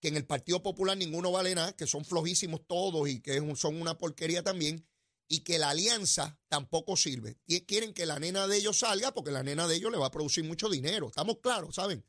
que 0.00 0.08
en 0.08 0.16
el 0.16 0.26
Partido 0.26 0.62
Popular 0.62 0.96
ninguno 0.96 1.30
vale 1.30 1.54
nada, 1.54 1.74
que 1.76 1.86
son 1.86 2.04
flojísimos 2.04 2.66
todos 2.66 3.08
y 3.08 3.20
que 3.20 3.40
son 3.56 3.80
una 3.80 3.96
porquería 3.96 4.42
también, 4.42 4.86
y 5.28 5.40
que 5.40 5.58
la 5.58 5.70
alianza 5.70 6.38
tampoco 6.48 6.96
sirve. 6.96 7.38
Quieren 7.66 7.94
que 7.94 8.04
la 8.04 8.18
nena 8.18 8.46
de 8.46 8.58
ellos 8.58 8.80
salga 8.80 9.14
porque 9.14 9.30
la 9.30 9.42
nena 9.42 9.66
de 9.66 9.76
ellos 9.76 9.90
le 9.90 9.96
va 9.96 10.08
a 10.08 10.10
producir 10.10 10.44
mucho 10.44 10.68
dinero. 10.68 11.06
Estamos 11.06 11.38
claros, 11.40 11.76
¿saben? 11.76 12.04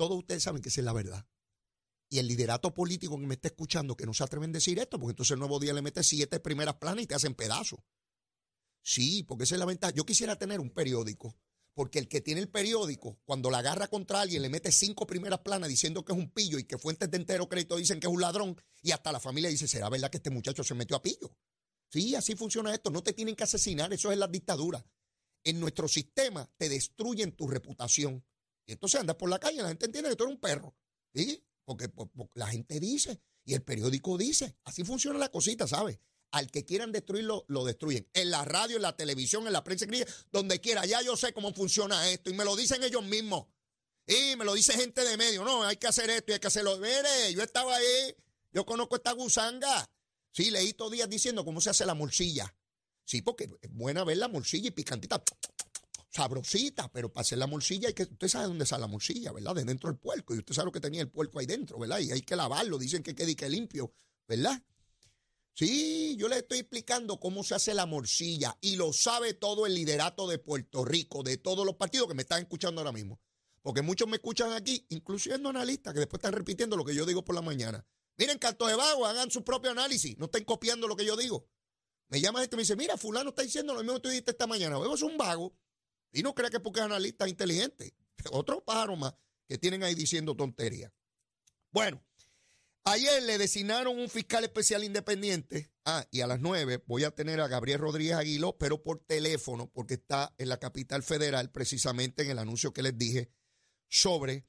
Todos 0.00 0.16
ustedes 0.16 0.42
saben 0.42 0.62
que 0.62 0.70
esa 0.70 0.80
es 0.80 0.86
la 0.86 0.94
verdad. 0.94 1.28
Y 2.08 2.20
el 2.20 2.26
liderato 2.26 2.72
político 2.72 3.20
que 3.20 3.26
me 3.26 3.34
está 3.34 3.48
escuchando, 3.48 3.98
que 3.98 4.06
no 4.06 4.14
se 4.14 4.24
atreven 4.24 4.48
a 4.48 4.54
decir 4.54 4.78
esto, 4.78 4.98
porque 4.98 5.10
entonces 5.10 5.32
el 5.32 5.40
nuevo 5.40 5.60
día 5.60 5.74
le 5.74 5.82
mete 5.82 6.02
siete 6.02 6.40
primeras 6.40 6.76
planas 6.76 7.04
y 7.04 7.06
te 7.06 7.14
hacen 7.14 7.34
pedazos. 7.34 7.80
Sí, 8.80 9.24
porque 9.24 9.44
esa 9.44 9.56
es 9.56 9.58
la 9.58 9.66
ventaja. 9.66 9.92
Yo 9.92 10.06
quisiera 10.06 10.36
tener 10.36 10.58
un 10.58 10.70
periódico, 10.70 11.36
porque 11.74 11.98
el 11.98 12.08
que 12.08 12.22
tiene 12.22 12.40
el 12.40 12.48
periódico, 12.48 13.20
cuando 13.26 13.50
la 13.50 13.58
agarra 13.58 13.88
contra 13.88 14.22
alguien, 14.22 14.40
le 14.40 14.48
mete 14.48 14.72
cinco 14.72 15.06
primeras 15.06 15.40
planas 15.40 15.68
diciendo 15.68 16.02
que 16.02 16.14
es 16.14 16.18
un 16.18 16.30
pillo 16.30 16.58
y 16.58 16.64
que 16.64 16.78
fuentes 16.78 17.10
de 17.10 17.18
entero 17.18 17.46
crédito 17.46 17.76
dicen 17.76 18.00
que 18.00 18.06
es 18.06 18.12
un 18.14 18.22
ladrón, 18.22 18.58
y 18.80 18.92
hasta 18.92 19.12
la 19.12 19.20
familia 19.20 19.50
dice, 19.50 19.68
¿será 19.68 19.90
verdad 19.90 20.10
que 20.10 20.16
este 20.16 20.30
muchacho 20.30 20.64
se 20.64 20.74
metió 20.74 20.96
a 20.96 21.02
pillo? 21.02 21.36
Sí, 21.90 22.14
así 22.14 22.36
funciona 22.36 22.72
esto. 22.72 22.88
No 22.88 23.02
te 23.02 23.12
tienen 23.12 23.36
que 23.36 23.44
asesinar, 23.44 23.92
eso 23.92 24.10
es 24.10 24.16
la 24.16 24.28
dictadura. 24.28 24.82
En 25.44 25.60
nuestro 25.60 25.88
sistema 25.88 26.50
te 26.56 26.70
destruyen 26.70 27.32
tu 27.32 27.48
reputación. 27.48 28.24
Entonces 28.72 29.00
andas 29.00 29.16
por 29.16 29.28
la 29.28 29.38
calle, 29.38 29.62
la 29.62 29.68
gente 29.68 29.86
entiende 29.86 30.10
que 30.10 30.16
tú 30.16 30.24
eres 30.24 30.34
un 30.34 30.40
perro. 30.40 30.74
¿Sí? 31.14 31.44
Porque, 31.64 31.90
la 32.34 32.48
gente 32.48 32.80
dice 32.80 33.20
y 33.44 33.54
el 33.54 33.62
periódico 33.62 34.18
dice. 34.18 34.56
Así 34.64 34.84
funciona 34.84 35.18
la 35.18 35.30
cosita, 35.30 35.66
¿sabes? 35.66 35.98
Al 36.32 36.50
que 36.50 36.64
quieran 36.64 36.92
destruirlo, 36.92 37.44
lo 37.48 37.64
destruyen. 37.64 38.08
En 38.12 38.30
la 38.30 38.44
radio, 38.44 38.76
en 38.76 38.82
la 38.82 38.96
televisión, 38.96 39.46
en 39.46 39.52
la 39.52 39.64
prensa 39.64 39.84
escrita, 39.84 40.10
donde 40.30 40.60
quiera. 40.60 40.86
Ya 40.86 41.02
yo 41.02 41.16
sé 41.16 41.32
cómo 41.32 41.52
funciona 41.52 42.08
esto 42.10 42.30
y 42.30 42.34
me 42.34 42.44
lo 42.44 42.56
dicen 42.56 42.82
ellos 42.82 43.04
mismos. 43.04 43.46
Y 44.06 44.36
me 44.36 44.44
lo 44.44 44.54
dice 44.54 44.72
gente 44.72 45.04
de 45.04 45.16
medio. 45.16 45.44
No, 45.44 45.64
hay 45.64 45.76
que 45.76 45.86
hacer 45.86 46.10
esto 46.10 46.32
y 46.32 46.34
hay 46.34 46.40
que 46.40 46.46
hacerlo. 46.48 46.76
Mire, 46.78 47.32
yo 47.34 47.42
estaba 47.42 47.76
ahí. 47.76 48.14
Yo 48.52 48.64
conozco 48.64 48.96
esta 48.96 49.12
gusanga. 49.12 49.88
Sí, 50.32 50.50
leí 50.50 50.72
todos 50.72 50.92
días 50.92 51.08
diciendo 51.08 51.44
cómo 51.44 51.60
se 51.60 51.70
hace 51.70 51.86
la 51.86 51.94
morcilla. 51.94 52.54
Sí, 53.04 53.22
porque 53.22 53.50
es 53.60 53.70
buena 53.72 54.04
ver 54.04 54.18
la 54.18 54.28
morcilla 54.28 54.68
y 54.68 54.70
picantita 54.70 55.22
sabrosita, 56.10 56.90
pero 56.92 57.12
para 57.12 57.22
hacer 57.22 57.38
la 57.38 57.46
morcilla 57.46 57.88
hay 57.88 57.94
que, 57.94 58.02
usted 58.02 58.28
sabe 58.28 58.46
dónde 58.46 58.66
sale 58.66 58.82
la 58.82 58.86
morcilla, 58.88 59.32
¿verdad? 59.32 59.54
De 59.54 59.64
dentro 59.64 59.88
del 59.88 59.98
puerco, 59.98 60.34
y 60.34 60.38
usted 60.38 60.54
sabe 60.54 60.66
lo 60.66 60.72
que 60.72 60.80
tenía 60.80 61.00
el 61.00 61.08
puerco 61.08 61.38
ahí 61.38 61.46
dentro, 61.46 61.78
¿verdad? 61.78 62.00
Y 62.00 62.10
hay 62.10 62.22
que 62.22 62.36
lavarlo, 62.36 62.78
dicen 62.78 63.02
que 63.02 63.14
quede 63.14 63.36
que 63.36 63.48
limpio, 63.48 63.92
¿verdad? 64.26 64.60
Sí, 65.54 66.16
yo 66.16 66.28
le 66.28 66.38
estoy 66.38 66.60
explicando 66.60 67.20
cómo 67.20 67.44
se 67.44 67.54
hace 67.54 67.74
la 67.74 67.86
morcilla 67.86 68.56
y 68.60 68.76
lo 68.76 68.92
sabe 68.92 69.34
todo 69.34 69.66
el 69.66 69.74
liderato 69.74 70.26
de 70.26 70.38
Puerto 70.38 70.84
Rico, 70.84 71.22
de 71.22 71.36
todos 71.36 71.66
los 71.66 71.76
partidos 71.76 72.08
que 72.08 72.14
me 72.14 72.22
están 72.22 72.42
escuchando 72.42 72.80
ahora 72.80 72.92
mismo. 72.92 73.20
Porque 73.62 73.82
muchos 73.82 74.08
me 74.08 74.16
escuchan 74.16 74.52
aquí, 74.52 74.86
incluyendo 74.88 75.50
analistas 75.50 75.92
que 75.92 76.00
después 76.00 76.18
están 76.18 76.32
repitiendo 76.32 76.76
lo 76.76 76.84
que 76.84 76.94
yo 76.94 77.04
digo 77.04 77.24
por 77.24 77.34
la 77.34 77.42
mañana. 77.42 77.84
Miren, 78.16 78.38
canto 78.38 78.66
de 78.66 78.74
vago, 78.74 79.06
hagan 79.06 79.30
su 79.30 79.44
propio 79.44 79.70
análisis, 79.70 80.16
no 80.18 80.26
estén 80.26 80.44
copiando 80.44 80.88
lo 80.88 80.96
que 80.96 81.04
yo 81.04 81.16
digo. 81.16 81.46
Me 82.08 82.20
llama 82.20 82.40
gente 82.40 82.56
y 82.56 82.58
me 82.58 82.62
dice, 82.62 82.76
mira, 82.76 82.96
fulano 82.96 83.30
está 83.30 83.42
diciendo 83.42 83.74
lo 83.74 83.80
mismo 83.80 83.94
que 83.94 84.00
tú 84.00 84.08
dijiste 84.08 84.30
esta 84.32 84.46
mañana. 84.46 84.78
Vemos 84.78 85.02
un 85.02 85.16
vago 85.16 85.54
y 86.12 86.22
no 86.22 86.34
crea 86.34 86.50
que 86.50 86.60
porque 86.60 86.80
es 86.80 86.86
analista 86.86 87.28
inteligente. 87.28 87.94
Otro 88.30 88.64
pájaro 88.64 88.96
más 88.96 89.14
que 89.48 89.58
tienen 89.58 89.82
ahí 89.82 89.94
diciendo 89.94 90.36
tonterías. 90.36 90.92
Bueno, 91.72 92.02
ayer 92.84 93.22
le 93.22 93.38
designaron 93.38 93.98
un 93.98 94.08
fiscal 94.08 94.44
especial 94.44 94.84
independiente. 94.84 95.72
Ah, 95.84 96.06
y 96.10 96.20
a 96.20 96.26
las 96.26 96.40
nueve 96.40 96.82
voy 96.86 97.04
a 97.04 97.10
tener 97.10 97.40
a 97.40 97.48
Gabriel 97.48 97.80
Rodríguez 97.80 98.14
Aguiló, 98.14 98.56
pero 98.58 98.82
por 98.82 99.00
teléfono, 99.00 99.70
porque 99.72 99.94
está 99.94 100.34
en 100.38 100.48
la 100.48 100.58
capital 100.58 101.02
federal, 101.02 101.50
precisamente 101.50 102.22
en 102.22 102.30
el 102.30 102.38
anuncio 102.38 102.72
que 102.72 102.82
les 102.82 102.96
dije 102.96 103.30
sobre 103.88 104.46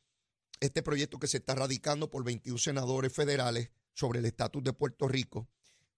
este 0.60 0.84
proyecto 0.84 1.20
que 1.20 1.28
se 1.28 1.38
está 1.38 1.56
radicando 1.56 2.10
por 2.10 2.24
21 2.24 2.58
senadores 2.60 3.12
federales 3.12 3.72
sobre 3.94 4.20
el 4.20 4.26
estatus 4.26 4.64
de 4.64 4.74
Puerto 4.74 5.08
Rico. 5.08 5.50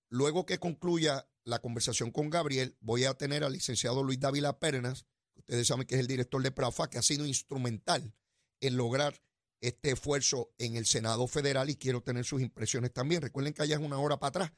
Luego 0.09 0.45
que 0.45 0.59
concluya 0.59 1.27
la 1.43 1.59
conversación 1.59 2.11
con 2.11 2.29
Gabriel, 2.29 2.77
voy 2.79 3.05
a 3.05 3.15
tener 3.15 3.43
al 3.43 3.53
licenciado 3.53 4.03
Luis 4.03 4.19
Dávila 4.19 4.59
Pernas, 4.59 5.05
Ustedes 5.47 5.67
saben 5.67 5.85
que 5.85 5.95
es 5.95 6.01
el 6.01 6.07
director 6.07 6.41
de 6.41 6.51
PRAFA, 6.51 6.89
que 6.89 6.97
ha 6.97 7.01
sido 7.01 7.25
instrumental 7.25 8.13
en 8.61 8.77
lograr 8.77 9.21
este 9.59 9.91
esfuerzo 9.91 10.53
en 10.57 10.77
el 10.77 10.85
Senado 10.85 11.27
Federal 11.27 11.69
y 11.69 11.75
quiero 11.75 12.01
tener 12.01 12.23
sus 12.23 12.41
impresiones 12.41 12.93
también. 12.93 13.21
Recuerden 13.21 13.53
que 13.53 13.61
allá 13.61 13.75
es 13.75 13.81
una 13.81 13.97
hora 13.97 14.19
para 14.19 14.29
atrás, 14.29 14.53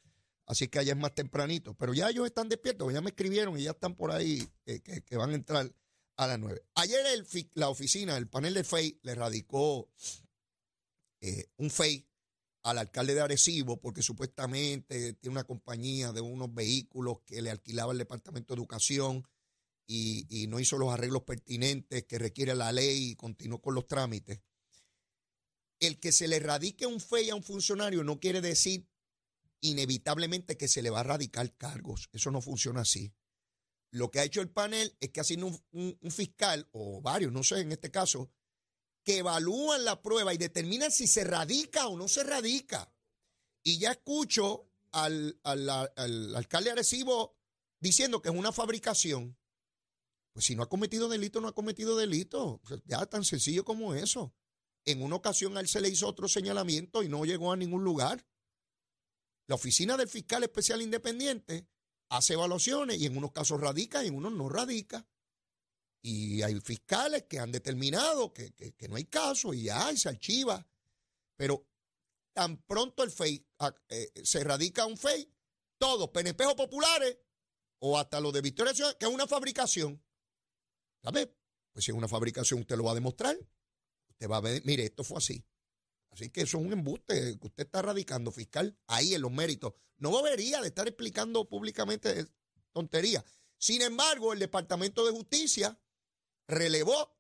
así 0.46 0.68
que 0.68 0.80
allá 0.80 0.94
es 0.94 1.00
más 1.00 1.16
tempranito. 1.16 1.76
Pero 1.76 1.94
ya 1.94 2.10
ellos 2.10 2.28
están 2.28 2.50
despiertos, 2.50 2.94
ya 2.94 3.02
me 3.02 3.10
escribieron 3.10 3.58
y 3.60 3.64
ya 3.64 3.72
están 3.72 3.96
por 3.96 4.12
ahí 4.12 4.48
eh, 4.66 4.82
que, 4.82 5.18
van 5.18 5.32
a 5.32 5.36
entrar 5.36 5.72
a 6.18 6.28
las 6.28 6.40
nueve. 6.40 6.64
Ayer 6.76 7.04
la 7.56 7.70
oficina, 7.70 8.16
el 8.16 8.28
panel 8.28 8.54
de 8.54 8.64
FEI, 8.64 9.00
le 9.02 9.16
radicó 9.16 9.90
eh, 11.22 11.48
un 11.58 11.72
FEI 11.72 12.08
al 12.62 12.78
alcalde 12.78 13.16
de 13.16 13.22
Arecibo 13.22 13.78
porque 13.80 14.04
supuestamente 14.04 15.14
tiene 15.14 15.34
una 15.34 15.44
compañía 15.44 16.12
de 16.12 16.22
unos 16.22 16.54
vehículos 16.54 17.22
que 17.26 17.42
le 17.42 17.50
alquilaba 17.50 17.92
el 17.92 17.98
Departamento 17.98 18.54
de 18.54 18.60
Educación 18.60 19.28
y, 19.88 20.48
no 20.48 20.60
hizo 20.60 20.78
los 20.78 20.94
arreglos 20.94 21.24
pertinentes 21.24 22.06
que 22.06 22.20
requiere 22.20 22.56
la 22.56 22.72
ley 22.72 23.12
y 23.12 23.16
continuó 23.16 23.62
con 23.62 23.76
los 23.76 23.88
trámites. 23.88 24.42
El 25.80 26.00
que 26.00 26.12
se 26.12 26.28
le 26.28 26.40
radique 26.40 26.86
un 26.86 27.00
FEI 27.00 27.30
a 27.30 27.36
un 27.36 27.44
funcionario 27.44 28.04
no 28.04 28.20
quiere 28.20 28.42
decir 28.42 28.88
inevitablemente 29.62 30.58
que 30.58 30.68
se 30.68 30.82
le 30.82 30.90
va 30.90 31.02
a 31.02 31.04
radicar 31.04 31.56
cargos. 31.58 32.10
Eso 32.14 32.32
no 32.32 32.42
funciona 32.42 32.82
así. 32.82 33.14
Lo 33.92 34.12
que 34.12 34.20
ha 34.20 34.24
hecho 34.24 34.42
el 34.42 34.50
panel 34.50 34.96
es 35.00 35.10
que 35.10 35.22
ha 35.22 35.24
sido 35.24 35.48
un, 35.72 36.12
fiscal, 36.12 36.68
o 36.72 37.02
varios, 37.02 37.32
no 37.32 37.44
sé, 37.44 37.62
en 37.62 37.72
este 37.72 37.92
caso, 37.92 38.32
que 39.04 39.20
evalúan 39.20 39.86
la 39.86 40.02
prueba 40.02 40.34
y 40.34 40.38
determinan 40.38 40.92
si 40.92 41.08
se 41.08 41.24
radica 41.24 41.88
o 41.88 41.98
no 41.98 42.08
se 42.08 42.24
radica. 42.24 42.92
Y 43.64 43.80
ya 43.80 43.92
escucho 43.92 44.70
al, 44.92 45.40
al, 45.44 45.70
al 45.70 46.36
alcalde 46.36 46.72
Arecibo 46.72 47.38
diciendo 47.80 48.22
que 48.22 48.30
es 48.30 48.36
una 48.36 48.52
fabricación. 48.52 49.38
Pues 50.36 50.48
si 50.48 50.56
no 50.58 50.64
ha 50.64 50.68
cometido 50.68 51.08
delito, 51.08 51.40
no 51.40 51.48
ha 51.48 51.56
cometido 51.56 51.96
delito. 51.96 52.60
ya 52.84 53.06
tan 53.06 53.24
sencillo 53.24 53.64
como 53.64 53.96
eso. 53.96 54.34
En 54.84 55.02
una 55.02 55.16
ocasión 55.16 55.56
a 55.56 55.62
él 55.62 55.70
se 55.70 55.80
le 55.80 55.88
hizo 55.88 56.10
otro 56.10 56.28
señalamiento 56.28 57.04
y 57.04 57.08
no 57.08 57.24
llegó 57.24 57.54
a 57.54 57.56
ningún 57.56 57.86
lugar. 57.86 58.28
La 59.48 59.56
oficina 59.56 59.96
del 59.96 60.10
fiscal 60.10 60.44
especial 60.44 60.82
independiente 60.82 61.70
hace 62.10 62.34
evaluaciones 62.34 62.98
y 62.98 63.06
en 63.06 63.16
unos 63.16 63.32
casos 63.32 63.62
radica 63.62 64.04
y 64.04 64.08
en 64.10 64.16
unos 64.16 64.34
no 64.34 64.50
radica. 64.50 65.08
Y 66.02 66.42
hay 66.42 66.60
fiscales 66.60 67.24
que 67.30 67.40
han 67.40 67.54
determinado 67.54 68.34
que, 68.34 68.54
no 68.90 68.98
hay 68.98 69.06
caso 69.06 69.54
y 69.54 69.64
ya 69.64 69.96
se 69.96 70.10
archiva. 70.10 70.68
Pero 71.38 71.66
tan 72.34 72.58
pronto 72.58 73.04
el 73.04 73.12
FEI 73.12 73.48
ah, 73.60 73.74
eh, 73.88 74.12
se 74.22 74.44
radica 74.44 74.86
un 74.86 74.98
FEI, 74.98 75.32
todos, 75.78 76.10
PNP 76.10 76.44
populares 76.58 77.20
o 77.80 77.98
hasta 77.98 78.20
lo 78.20 78.34
de 78.34 78.42
Victoria 78.42 78.74
que 79.00 79.06
es 79.06 79.12
una 79.14 79.28
fabricación. 79.28 80.05
¿Sabe? 81.06 81.32
Pues 81.72 81.86
si 81.86 81.92
es 81.92 81.98
una 81.98 82.08
fabricación, 82.08 82.62
usted 82.62 82.76
lo 82.76 82.86
va 82.86 82.92
a 82.92 82.96
demostrar. 82.96 83.38
Usted 84.10 84.28
va 84.28 84.38
a 84.38 84.42
ver, 84.42 84.64
mire, 84.66 84.86
esto 84.86 85.04
fue 85.04 85.20
así. 85.20 85.46
Así 86.10 86.30
que 86.30 86.42
eso 86.42 86.58
es 86.58 86.66
un 86.66 86.74
embuste 86.74 87.38
que 87.38 87.48
usted 87.48 87.66
está 87.66 87.84
radicando 87.84 88.32
fiscal 88.32 88.76
ahí 88.88 89.14
en 89.14 89.22
los 89.22 89.32
méritos. 89.32 89.74
No 89.98 90.16
debería 90.18 90.62
de 90.62 90.70
estar 90.70 90.88
explicando 90.88 91.48
públicamente 91.48 92.26
tonterías. 92.72 93.24
Sin 93.60 93.84
embargo, 93.84 94.34
el 94.34 94.40
Departamento 94.40 95.06
de 95.06 95.12
Justicia 95.12 95.80
relevó 96.48 97.16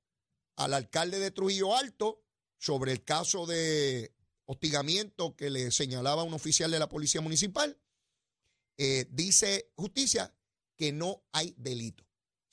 al 0.55 0.73
alcalde 0.73 1.19
de 1.19 1.29
Trujillo 1.29 1.75
Alto 1.75 2.23
sobre 2.57 2.91
el 2.91 3.03
caso 3.03 3.45
de 3.45 4.15
hostigamiento 4.45 5.35
que 5.35 5.51
le 5.51 5.69
señalaba 5.69 6.23
un 6.23 6.33
oficial 6.33 6.71
de 6.71 6.79
la 6.79 6.89
Policía 6.89 7.21
Municipal. 7.21 7.77
Eh, 8.77 9.05
dice 9.11 9.71
justicia 9.75 10.35
que 10.75 10.91
no 10.91 11.23
hay 11.31 11.53
delito 11.57 12.05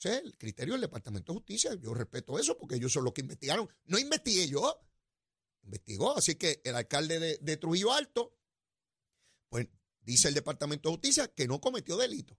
el 0.05 0.37
criterio 0.37 0.73
del 0.73 0.81
Departamento 0.81 1.31
de 1.31 1.37
Justicia. 1.37 1.73
Yo 1.75 1.93
respeto 1.93 2.37
eso 2.39 2.57
porque 2.57 2.75
ellos 2.75 2.91
son 2.91 3.03
los 3.03 3.13
que 3.13 3.21
investigaron. 3.21 3.69
No 3.85 3.97
investigué 3.97 4.47
yo. 4.47 4.79
investigó. 5.63 6.17
Así 6.17 6.35
que 6.35 6.61
el 6.63 6.75
alcalde 6.75 7.37
de, 7.39 7.57
Trujillo 7.57 7.93
Alto, 7.93 8.37
pues 9.49 9.67
dice 10.01 10.27
el 10.27 10.33
Departamento 10.33 10.89
de 10.89 10.95
Justicia 10.95 11.27
que 11.33 11.47
no 11.47 11.61
cometió 11.61 11.97
delito. 11.97 12.37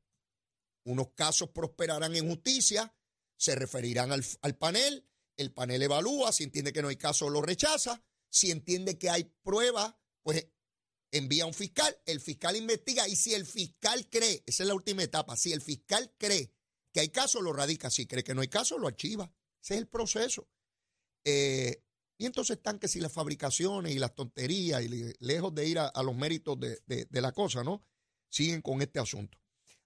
Unos 0.85 1.13
casos 1.15 1.51
prosperarán 1.51 2.15
en 2.15 2.29
justicia, 2.29 2.95
se 3.37 3.55
referirán 3.55 4.13
al, 4.13 4.25
al 4.43 4.57
panel, 4.57 5.09
el 5.37 5.53
panel 5.53 5.83
evalúa, 5.83 6.31
si 6.33 6.45
entiende 6.45 6.73
que 6.73 6.83
no 6.83 6.89
hay 6.89 6.97
caso 6.97 7.31
lo 7.31 7.41
rechaza, 7.41 8.05
si 8.29 8.51
entiende 8.51 8.99
que 8.99 9.09
hay 9.09 9.25
pruebas, 9.25 9.95
pues 10.23 10.47
envía 11.11 11.45
a 11.45 11.47
un 11.47 11.55
fiscal, 11.55 11.97
el 12.05 12.21
fiscal 12.21 12.57
investiga 12.57 13.09
y 13.09 13.17
si 13.17 13.33
el 13.33 13.47
fiscal 13.47 14.11
cree, 14.11 14.43
esa 14.47 14.63
es 14.65 14.69
la 14.69 14.75
última 14.75 15.03
etapa, 15.03 15.37
si 15.37 15.53
el 15.53 15.63
fiscal 15.63 16.13
cree 16.19 16.53
que 16.95 17.01
hay 17.01 17.09
caso, 17.09 17.43
lo 17.43 17.53
radica, 17.53 17.91
si 17.91 18.07
cree 18.07 18.23
que 18.23 18.35
no 18.35 18.41
hay 18.41 18.47
caso, 18.47 18.79
lo 18.79 18.87
archiva. 18.87 19.29
Ese 19.61 19.75
es 19.75 19.81
el 19.81 19.89
proceso. 19.89 20.49
Eh, 21.25 21.83
y 22.17 22.25
entonces 22.25 22.59
están 22.59 22.79
que 22.79 22.87
si 22.87 23.01
las 23.01 23.11
fabricaciones 23.11 23.93
y 23.93 23.99
las 23.99 24.15
tonterías, 24.15 24.81
y 24.81 25.13
lejos 25.19 25.53
de 25.53 25.67
ir 25.67 25.81
a, 25.81 25.91
los 26.05 26.15
méritos 26.15 26.57
de, 26.61 27.09
la 27.11 27.33
cosa, 27.33 27.65
¿no? 27.65 27.85
Siguen 28.29 28.63
con 28.63 28.81
este 28.81 29.01
asunto. 29.01 29.37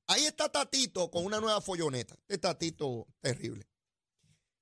Ahí 0.07 0.27
está 0.27 0.53
Tatito 0.53 1.11
con 1.11 1.25
una 1.25 1.41
nueva 1.41 1.63
folloneta. 1.63 2.15
Este 2.29 2.37
Tatito 2.37 3.07
terrible. 3.21 3.67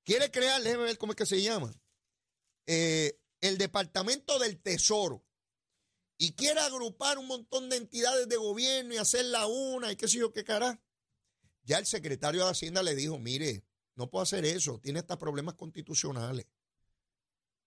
Quiere 0.05 0.31
crear, 0.31 0.63
déjeme 0.63 0.85
ver 0.85 0.99
cómo 0.99 1.13
es 1.13 1.17
que 1.17 1.27
se 1.27 1.43
llama, 1.43 1.75
eh, 2.67 3.19
el 3.41 3.59
Departamento 3.59 4.39
del 4.39 4.63
Tesoro. 4.63 5.25
Y 6.17 6.35
quiere 6.35 6.61
agrupar 6.61 7.19
un 7.19 7.27
montón 7.27 7.69
de 7.69 7.77
entidades 7.77 8.29
de 8.29 8.37
gobierno 8.37 8.95
y 8.95 8.99
hacerla 8.99 9.47
una 9.47 9.91
y 9.91 9.97
qué 9.97 10.07
sé 10.07 10.19
yo 10.19 10.33
qué 10.33 10.45
cara. 10.45 10.81
Ya 11.67 11.79
el 11.79 11.87
secretario 11.87 12.45
de 12.45 12.51
Hacienda 12.51 12.83
le 12.83 12.95
dijo, 12.95 13.19
mire, 13.19 13.65
no 13.97 14.09
puedo 14.09 14.23
hacer 14.23 14.45
eso, 14.45 14.79
tiene 14.79 15.01
hasta 15.01 15.19
problemas 15.19 15.55
constitucionales. 15.55 16.47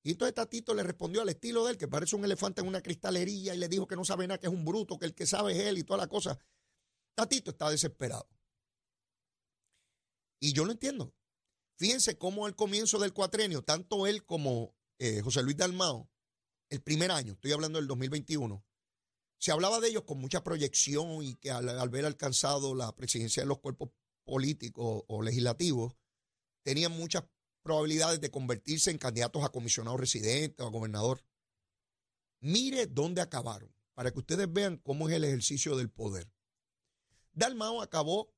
Y 0.03 0.11
entonces 0.11 0.33
Tatito 0.33 0.73
le 0.73 0.83
respondió 0.83 1.21
al 1.21 1.27
estilo 1.27 1.65
de 1.65 1.71
él, 1.71 1.77
que 1.77 1.89
parece 1.89 2.15
un 2.15 2.23
elefante 2.23 2.61
en 2.61 2.67
una 2.67 2.81
cristalería, 2.81 3.53
y 3.53 3.57
le 3.57 3.67
dijo 3.67 3.87
que 3.87 3.97
no 3.97 4.05
sabe 4.05 4.25
nada, 4.25 4.39
que 4.39 4.47
es 4.47 4.53
un 4.53 4.63
bruto, 4.63 4.97
que 4.97 5.05
el 5.05 5.13
que 5.13 5.25
sabe 5.25 5.51
es 5.51 5.67
él 5.67 5.77
y 5.77 5.83
toda 5.83 5.97
la 5.97 6.07
cosa. 6.07 6.39
Tatito 7.13 7.51
está 7.51 7.69
desesperado. 7.69 8.29
Y 10.39 10.53
yo 10.53 10.63
lo 10.63 10.71
entiendo. 10.71 11.13
Fíjense 11.75 12.17
cómo 12.17 12.45
al 12.45 12.55
comienzo 12.55 12.99
del 12.99 13.13
cuatrenio, 13.13 13.63
tanto 13.63 14.07
él 14.07 14.23
como 14.23 14.73
eh, 14.97 15.19
José 15.21 15.43
Luis 15.43 15.57
Dalmao, 15.57 16.09
el 16.69 16.81
primer 16.81 17.11
año, 17.11 17.33
estoy 17.33 17.51
hablando 17.51 17.79
del 17.79 17.87
2021, 17.87 18.63
se 19.39 19.53
hablaba 19.53 19.79
de 19.79 19.87
ellos 19.87 20.03
con 20.03 20.19
mucha 20.19 20.43
proyección 20.43 21.23
y 21.23 21.35
que 21.35 21.49
al, 21.49 21.67
haber 21.79 22.05
alcanzado 22.05 22.75
la 22.75 22.93
presidencia 22.95 23.41
de 23.41 23.47
los 23.47 23.59
cuerpos 23.59 23.89
políticos 24.25 25.03
o 25.07 25.21
legislativos, 25.21 25.95
tenían 26.61 26.91
muchas 26.91 27.23
probabilidades 27.63 28.19
de 28.19 28.29
convertirse 28.29 28.91
en 28.91 28.97
candidatos 28.97 29.43
a 29.43 29.49
comisionado 29.49 29.95
residente 29.95 30.61
o 30.61 30.67
a 30.67 30.69
gobernador. 30.69 31.23
Mire 32.41 32.85
dónde 32.85 33.21
acabaron, 33.21 33.73
para 33.93 34.11
que 34.11 34.19
ustedes 34.19 34.51
vean 34.51 34.77
cómo 34.77 35.07
es 35.07 35.15
el 35.15 35.23
ejercicio 35.23 35.77
del 35.77 35.89
poder. 35.89 36.29
Dalmao 37.31 37.81
acabó 37.81 38.33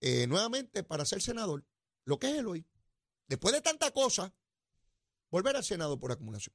eh, 0.00 0.28
nuevamente 0.28 0.84
para 0.84 1.04
ser 1.04 1.20
senador, 1.20 1.66
lo 2.04 2.18
que 2.20 2.30
es 2.30 2.38
él 2.38 2.46
hoy. 2.46 2.66
Después 3.26 3.52
de 3.52 3.60
tanta 3.60 3.90
cosa, 3.90 4.32
volver 5.28 5.56
al 5.56 5.64
Senado 5.64 5.98
por 5.98 6.12
acumulación. 6.12 6.54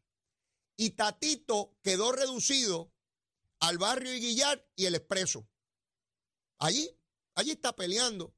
Y 0.77 0.91
Tatito 0.91 1.77
quedó 1.81 2.11
reducido 2.11 2.91
al 3.59 3.77
barrio 3.77 4.13
Iguillar 4.13 4.67
y 4.75 4.85
el 4.85 4.95
Expreso. 4.95 5.47
Allí, 6.57 6.89
allí 7.35 7.51
está 7.51 7.75
peleando 7.75 8.35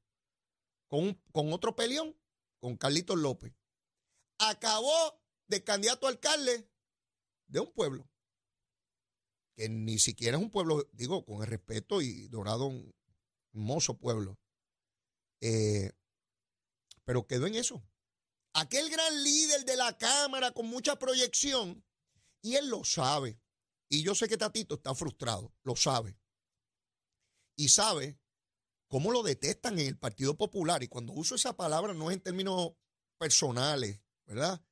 con, 0.88 1.14
con 1.32 1.52
otro 1.52 1.74
peleón 1.76 2.16
con 2.60 2.76
Carlitos 2.76 3.16
López, 3.16 3.54
acabó 4.38 5.22
de 5.46 5.62
candidato 5.64 6.06
a 6.06 6.10
alcalde 6.10 6.68
de 7.46 7.60
un 7.60 7.72
pueblo, 7.72 8.08
que 9.56 9.68
ni 9.68 9.98
siquiera 9.98 10.36
es 10.36 10.42
un 10.42 10.50
pueblo, 10.50 10.88
digo, 10.92 11.24
con 11.24 11.42
el 11.42 11.46
respeto 11.46 12.02
y 12.02 12.28
Dorado, 12.28 12.66
un 12.66 12.94
hermoso 13.54 13.98
pueblo, 13.98 14.38
eh, 15.40 15.92
pero 17.04 17.26
quedó 17.26 17.46
en 17.46 17.54
eso. 17.54 17.82
Aquel 18.54 18.90
gran 18.90 19.22
líder 19.22 19.64
de 19.64 19.76
la 19.76 19.96
Cámara 19.96 20.50
con 20.50 20.66
mucha 20.66 20.98
proyección, 20.98 21.84
y 22.42 22.56
él 22.56 22.68
lo 22.68 22.84
sabe. 22.84 23.40
Y 23.88 24.02
yo 24.02 24.14
sé 24.14 24.28
que 24.28 24.36
Tatito 24.36 24.76
está 24.76 24.94
frustrado, 24.94 25.54
lo 25.62 25.76
sabe. 25.76 26.18
Y 27.56 27.68
sabe 27.68 28.18
cómo 28.86 29.12
lo 29.12 29.22
detestan 29.22 29.78
en 29.78 29.86
el 29.86 29.98
Partido 29.98 30.36
Popular. 30.36 30.82
Y 30.82 30.88
cuando 30.88 31.12
uso 31.12 31.34
esa 31.34 31.56
palabra 31.56 31.94
no 31.94 32.10
es 32.10 32.16
en 32.16 32.22
términos 32.22 32.72
personales, 33.18 34.00
¿verdad? 34.26 34.62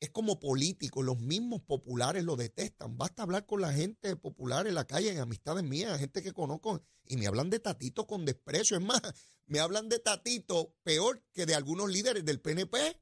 Es 0.00 0.10
como 0.10 0.40
político, 0.40 1.02
los 1.02 1.20
mismos 1.20 1.62
populares 1.62 2.24
lo 2.24 2.34
detestan. 2.34 2.98
Basta 2.98 3.22
hablar 3.22 3.46
con 3.46 3.60
la 3.60 3.72
gente 3.72 4.16
popular 4.16 4.66
en 4.66 4.74
la 4.74 4.86
calle, 4.86 5.10
en 5.10 5.20
amistades 5.20 5.62
mías, 5.62 5.98
gente 6.00 6.22
que 6.22 6.32
conozco, 6.32 6.82
y 7.04 7.16
me 7.16 7.28
hablan 7.28 7.50
de 7.50 7.60
Tatito 7.60 8.06
con 8.06 8.24
desprecio. 8.24 8.76
Es 8.76 8.82
más, 8.82 9.00
me 9.46 9.60
hablan 9.60 9.88
de 9.88 10.00
Tatito 10.00 10.74
peor 10.82 11.24
que 11.32 11.46
de 11.46 11.54
algunos 11.54 11.90
líderes 11.90 12.24
del 12.24 12.40
PNP. 12.40 13.00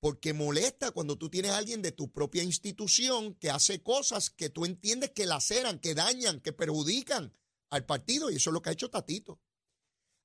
Porque 0.00 0.32
molesta 0.32 0.92
cuando 0.92 1.18
tú 1.18 1.28
tienes 1.28 1.50
a 1.50 1.58
alguien 1.58 1.82
de 1.82 1.92
tu 1.92 2.12
propia 2.12 2.42
institución 2.42 3.34
que 3.34 3.50
hace 3.50 3.82
cosas 3.82 4.30
que 4.30 4.48
tú 4.48 4.64
entiendes 4.64 5.10
que 5.10 5.26
laceran, 5.26 5.80
que 5.80 5.94
dañan, 5.94 6.40
que 6.40 6.52
perjudican 6.52 7.34
al 7.70 7.84
partido 7.84 8.30
y 8.30 8.36
eso 8.36 8.50
es 8.50 8.54
lo 8.54 8.62
que 8.62 8.70
ha 8.70 8.74
hecho 8.74 8.90
Tatito. 8.90 9.40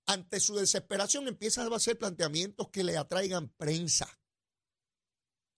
Ante 0.05 0.39
su 0.39 0.55
desesperación 0.55 1.27
empieza 1.27 1.63
a 1.63 1.75
hacer 1.75 1.97
planteamientos 1.97 2.69
que 2.69 2.83
le 2.83 2.97
atraigan 2.97 3.49
prensa. 3.49 4.19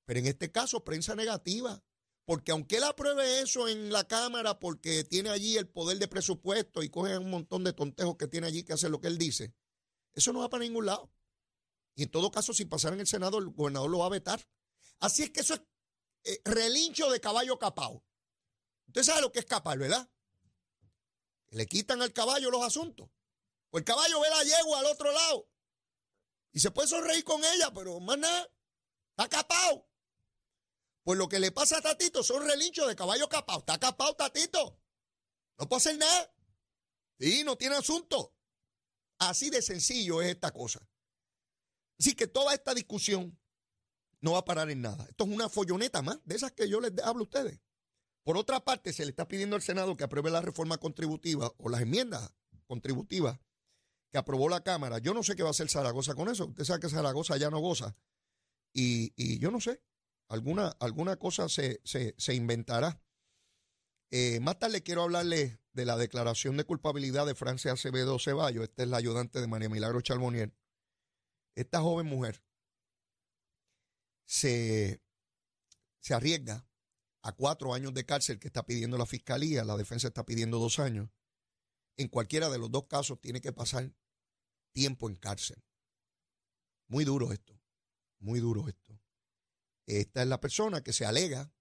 Pero 0.05 0.19
en 0.19 0.27
este 0.27 0.51
caso, 0.51 0.83
prensa 0.83 1.15
negativa. 1.15 1.83
Porque 2.25 2.51
aunque 2.51 2.77
él 2.77 2.83
apruebe 2.83 3.41
eso 3.41 3.67
en 3.67 3.91
la 3.91 4.07
Cámara 4.07 4.59
porque 4.59 5.03
tiene 5.03 5.29
allí 5.29 5.57
el 5.57 5.67
poder 5.67 5.99
de 5.99 6.07
presupuesto 6.07 6.81
y 6.81 6.89
coge 6.89 7.17
un 7.19 7.29
montón 7.29 7.63
de 7.63 7.73
tontejos 7.73 8.17
que 8.17 8.27
tiene 8.27 8.47
allí 8.47 8.63
que 8.63 8.73
hacer 8.73 8.89
lo 8.89 8.99
que 8.99 9.07
él 9.07 9.19
dice, 9.19 9.53
eso 10.13 10.33
no 10.33 10.39
va 10.39 10.49
para 10.49 10.63
ningún 10.63 10.87
lado. 10.87 11.11
Y 11.95 12.03
en 12.03 12.11
todo 12.11 12.29
caso, 12.29 12.53
si 12.53 12.65
pasara 12.65 12.95
en 12.95 13.01
el 13.01 13.07
Senado, 13.07 13.39
el 13.39 13.49
gobernador 13.49 13.89
lo 13.89 13.99
va 13.99 14.07
a 14.07 14.09
vetar. 14.09 14.45
Así 14.99 15.23
es 15.23 15.31
que 15.31 15.39
eso 15.39 15.53
es 15.53 15.61
eh, 16.25 16.41
relincho 16.43 17.09
de 17.09 17.21
caballo 17.21 17.57
capao. 17.57 18.05
Usted 18.87 19.03
sabe 19.03 19.21
lo 19.21 19.31
que 19.31 19.39
es 19.39 19.45
capar, 19.45 19.77
¿verdad? 19.77 20.09
Le 21.49 21.65
quitan 21.67 22.01
al 22.01 22.11
caballo 22.11 22.51
los 22.51 22.63
asuntos. 22.63 23.09
Pues 23.69 23.81
el 23.81 23.85
caballo 23.85 24.19
ve 24.19 24.29
la 24.29 24.43
yegua 24.43 24.79
al 24.79 24.85
otro 24.87 25.11
lado. 25.11 25.49
Y 26.51 26.59
se 26.59 26.71
puede 26.71 26.87
sonreír 26.87 27.23
con 27.23 27.43
ella, 27.43 27.71
pero 27.73 27.99
más 27.99 28.17
nada. 28.17 28.49
Está 29.11 29.29
capado. 29.29 29.89
Pues 31.03 31.17
lo 31.17 31.29
que 31.29 31.39
le 31.39 31.51
pasa 31.51 31.77
a 31.77 31.81
Tatito 31.81 32.23
son 32.23 32.45
relinchos 32.45 32.87
de 32.87 32.95
caballo 32.95 33.29
capado. 33.29 33.59
Está 33.59 33.77
capado, 33.77 34.15
Tatito. 34.15 34.81
No 35.57 35.69
puede 35.69 35.77
hacer 35.77 35.97
nada. 35.97 36.33
Sí, 37.19 37.43
no 37.43 37.55
tiene 37.57 37.75
asunto. 37.75 38.35
Así 39.19 39.49
de 39.49 39.61
sencillo 39.61 40.21
es 40.21 40.29
esta 40.29 40.51
cosa. 40.51 40.85
Así 41.99 42.13
que 42.13 42.27
toda 42.27 42.53
esta 42.53 42.73
discusión 42.73 43.37
no 44.21 44.33
va 44.33 44.39
a 44.39 44.45
parar 44.45 44.69
en 44.69 44.81
nada. 44.81 45.05
Esto 45.09 45.25
es 45.25 45.29
una 45.29 45.49
folloneta 45.49 46.01
más 46.01 46.19
de 46.25 46.35
esas 46.35 46.51
que 46.51 46.67
yo 46.67 46.81
les 46.81 46.91
hablo 47.03 47.21
a 47.21 47.23
ustedes. 47.23 47.59
Por 48.23 48.37
otra 48.37 48.59
parte, 48.65 48.91
se 48.91 49.05
le 49.05 49.11
está 49.11 49.27
pidiendo 49.27 49.55
al 49.55 49.61
Senado 49.61 49.95
que 49.95 50.03
apruebe 50.03 50.31
la 50.31 50.41
reforma 50.41 50.79
contributiva 50.79 51.53
o 51.57 51.69
las 51.69 51.81
enmiendas 51.81 52.33
contributivas 52.65 53.39
que 54.11 54.17
aprobó 54.17 54.49
la 54.49 54.63
Cámara. 54.63 54.97
Yo 54.97 55.13
no 55.13 55.21
sé 55.21 55.35
qué 55.35 55.43
va 55.43 55.49
a 55.49 55.51
hacer 55.51 55.69
Zaragoza 55.69 56.15
con 56.15 56.29
eso. 56.29 56.47
Usted 56.47 56.63
sabe 56.63 56.79
que 56.79 56.89
Zaragoza 56.89 57.37
ya 57.37 57.51
no 57.51 57.59
goza. 57.59 57.95
Y, 58.73 59.39
yo 59.39 59.51
no 59.51 59.61
sé, 59.61 59.81
alguna, 60.27 60.69
alguna 60.79 61.17
cosa 61.17 61.47
se, 61.47 61.79
inventará. 62.33 62.99
Eh, 64.11 64.39
más 64.41 64.57
tarde 64.57 64.81
quiero 64.81 65.03
hablarle 65.03 65.59
de 65.73 65.85
la 65.85 65.95
declaración 65.95 66.57
de 66.57 66.63
culpabilidad 66.63 67.25
de 67.25 67.35
Francia 67.35 67.73
Acevedo 67.73 68.17
Ceballos. 68.17 68.63
Esta 68.63 68.83
es 68.83 68.89
la 68.89 68.97
ayudante 68.97 69.39
de 69.39 69.47
María 69.47 69.69
Milagro 69.69 70.01
Charbonier. 70.01 70.51
Esta 71.55 71.81
joven 71.81 72.05
mujer 72.05 72.43
se, 74.25 75.01
se 75.99 76.13
arriesga 76.13 76.67
a 77.21 77.31
cuatro 77.31 77.73
años 77.73 77.93
de 77.93 78.05
cárcel 78.05 78.39
que 78.39 78.47
está 78.47 78.65
pidiendo 78.65 78.97
la 78.97 79.05
fiscalía, 79.05 79.63
la 79.63 79.77
defensa 79.77 80.07
está 80.07 80.25
pidiendo 80.25 80.59
dos 80.59 80.79
años. 80.79 81.09
En 81.97 82.09
cualquiera 82.09 82.49
de 82.49 82.59
los 82.59 82.69
dos 82.69 82.87
casos 82.87 83.19
tiene 83.21 83.41
que 83.41 83.53
pasar 83.53 83.91
tiempo 84.73 85.09
en 85.09 85.15
cárcel. 85.15 85.63
Muy 86.87 87.05
duro 87.05 87.31
esto, 87.31 87.59
muy 88.19 88.39
duro 88.39 88.67
esto. 88.67 88.99
Esta 89.87 90.21
es 90.21 90.27
la 90.27 90.39
persona 90.39 90.83
que 90.83 90.93
se 90.93 91.05
alega 91.05 91.51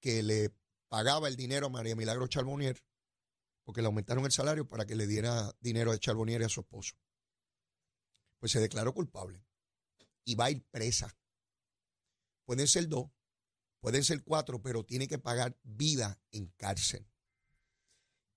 que 0.00 0.22
le 0.22 0.54
pagaba 0.88 1.28
el 1.28 1.36
dinero 1.36 1.66
a 1.66 1.70
María 1.70 1.96
Milagro 1.96 2.26
Charbonnier 2.26 2.82
porque 3.64 3.80
le 3.80 3.86
aumentaron 3.86 4.24
el 4.24 4.32
salario 4.32 4.68
para 4.68 4.86
que 4.86 4.94
le 4.94 5.06
diera 5.06 5.54
dinero 5.60 5.92
a 5.92 5.98
Charbonnier 5.98 6.42
y 6.42 6.44
a 6.44 6.48
su 6.48 6.60
esposo. 6.60 6.96
Pues 8.42 8.50
se 8.50 8.58
declaró 8.58 8.92
culpable 8.92 9.46
y 10.24 10.34
va 10.34 10.46
a 10.46 10.50
ir 10.50 10.66
presa. 10.72 11.16
Pueden 12.44 12.66
ser 12.66 12.88
dos, 12.88 13.08
Pueden 13.78 14.02
ser 14.02 14.24
cuatro, 14.24 14.60
pero 14.60 14.84
tiene 14.84 15.06
que 15.06 15.18
pagar 15.18 15.56
vida 15.62 16.20
en 16.32 16.48
cárcel. 16.56 17.08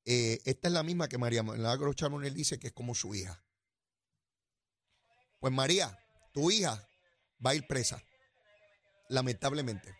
Eh, 0.04 0.40
esta 0.46 0.68
es 0.68 0.74
la 0.76 0.84
misma 0.84 1.08
que 1.08 1.18
María 1.18 1.42
Milagro 1.42 1.92
Chamonel 1.94 2.36
dice 2.36 2.60
que 2.60 2.68
es 2.68 2.74
como 2.74 2.94
su 2.94 3.16
hija. 3.16 3.44
Pues 5.40 5.52
María, 5.52 5.98
tu 6.34 6.52
hija 6.52 6.88
va 7.44 7.52
a 7.52 7.56
ir 7.56 7.66
presa. 7.66 8.00
lamentablemente. 9.10 9.96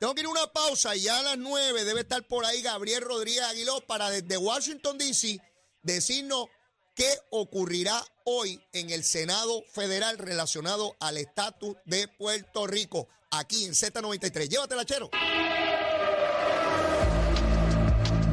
Tengo 0.00 0.14
que 0.14 0.22
ir 0.22 0.26
a 0.26 0.30
una 0.30 0.52
pausa 0.52 0.96
y 0.96 1.02
ya 1.02 1.18
a 1.18 1.22
las 1.22 1.38
9 1.38 1.84
debe 1.84 2.00
estar 2.00 2.26
por 2.26 2.46
ahí 2.46 2.62
Gabriel 2.62 3.02
Rodríguez 3.02 3.42
Aguiló 3.42 3.86
para 3.86 4.08
desde 4.08 4.38
Washington, 4.38 4.96
D.C. 4.96 5.38
decirnos 5.82 6.48
qué 6.94 7.08
ocurrirá 7.30 8.00
hoy 8.24 8.60
en 8.72 8.90
el 8.90 9.04
Senado 9.04 9.62
Federal 9.72 10.18
relacionado 10.18 10.96
al 11.00 11.16
estatus 11.16 11.76
de 11.84 12.08
Puerto 12.08 12.66
Rico, 12.66 13.08
aquí 13.30 13.64
en 13.64 13.72
Z93. 13.72 14.48
Llévatela, 14.48 14.84
Chero. 14.84 15.10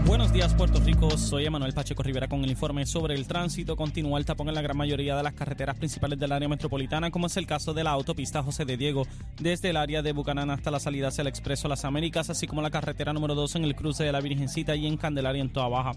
Buenos 0.06 0.34
días, 0.34 0.54
Puerto 0.56 0.80
Rico. 0.82 1.18
Soy 1.18 1.46
Emanuel 1.46 1.74
Pacheco 1.74 2.04
Rivera 2.04 2.28
con 2.28 2.44
el 2.44 2.50
informe 2.50 2.86
sobre 2.86 3.16
el 3.16 3.26
tránsito. 3.28 3.78
Continúa 3.78 4.20
el 4.20 4.26
tapón 4.26 4.50
en 4.50 4.56
la 4.56 4.62
gran 4.62 4.76
mayoría 4.76 5.16
de 5.16 5.24
las 5.24 5.34
carreteras 5.34 5.78
principales 5.78 6.20
del 6.20 6.34
área 6.34 6.50
metropolitana, 6.50 7.12
como 7.12 7.28
es 7.28 7.38
el 7.38 7.48
caso 7.48 7.74
de 7.74 7.86
la 7.86 7.92
autopista 7.92 8.44
José 8.44 8.66
de 8.66 8.76
Diego, 8.76 9.08
desde 9.40 9.70
el 9.70 9.78
área 9.78 10.02
de 10.02 10.12
Bucanán 10.12 10.50
hasta 10.50 10.70
la 10.70 10.82
salida 10.82 11.08
hacia 11.08 11.22
el 11.22 11.28
Expreso 11.28 11.70
Las 11.70 11.86
Américas, 11.86 12.30
así 12.30 12.46
como 12.46 12.62
la 12.62 12.72
carretera 12.72 13.14
número 13.14 13.36
2 13.36 13.56
en 13.56 13.64
el 13.64 13.76
cruce 13.76 14.04
de 14.04 14.12
la 14.12 14.20
Virgencita 14.20 14.76
y 14.76 14.86
en 14.86 14.98
Candelaria 14.98 15.42
en 15.42 15.54
Toa 15.54 15.70
Baja. 15.70 15.94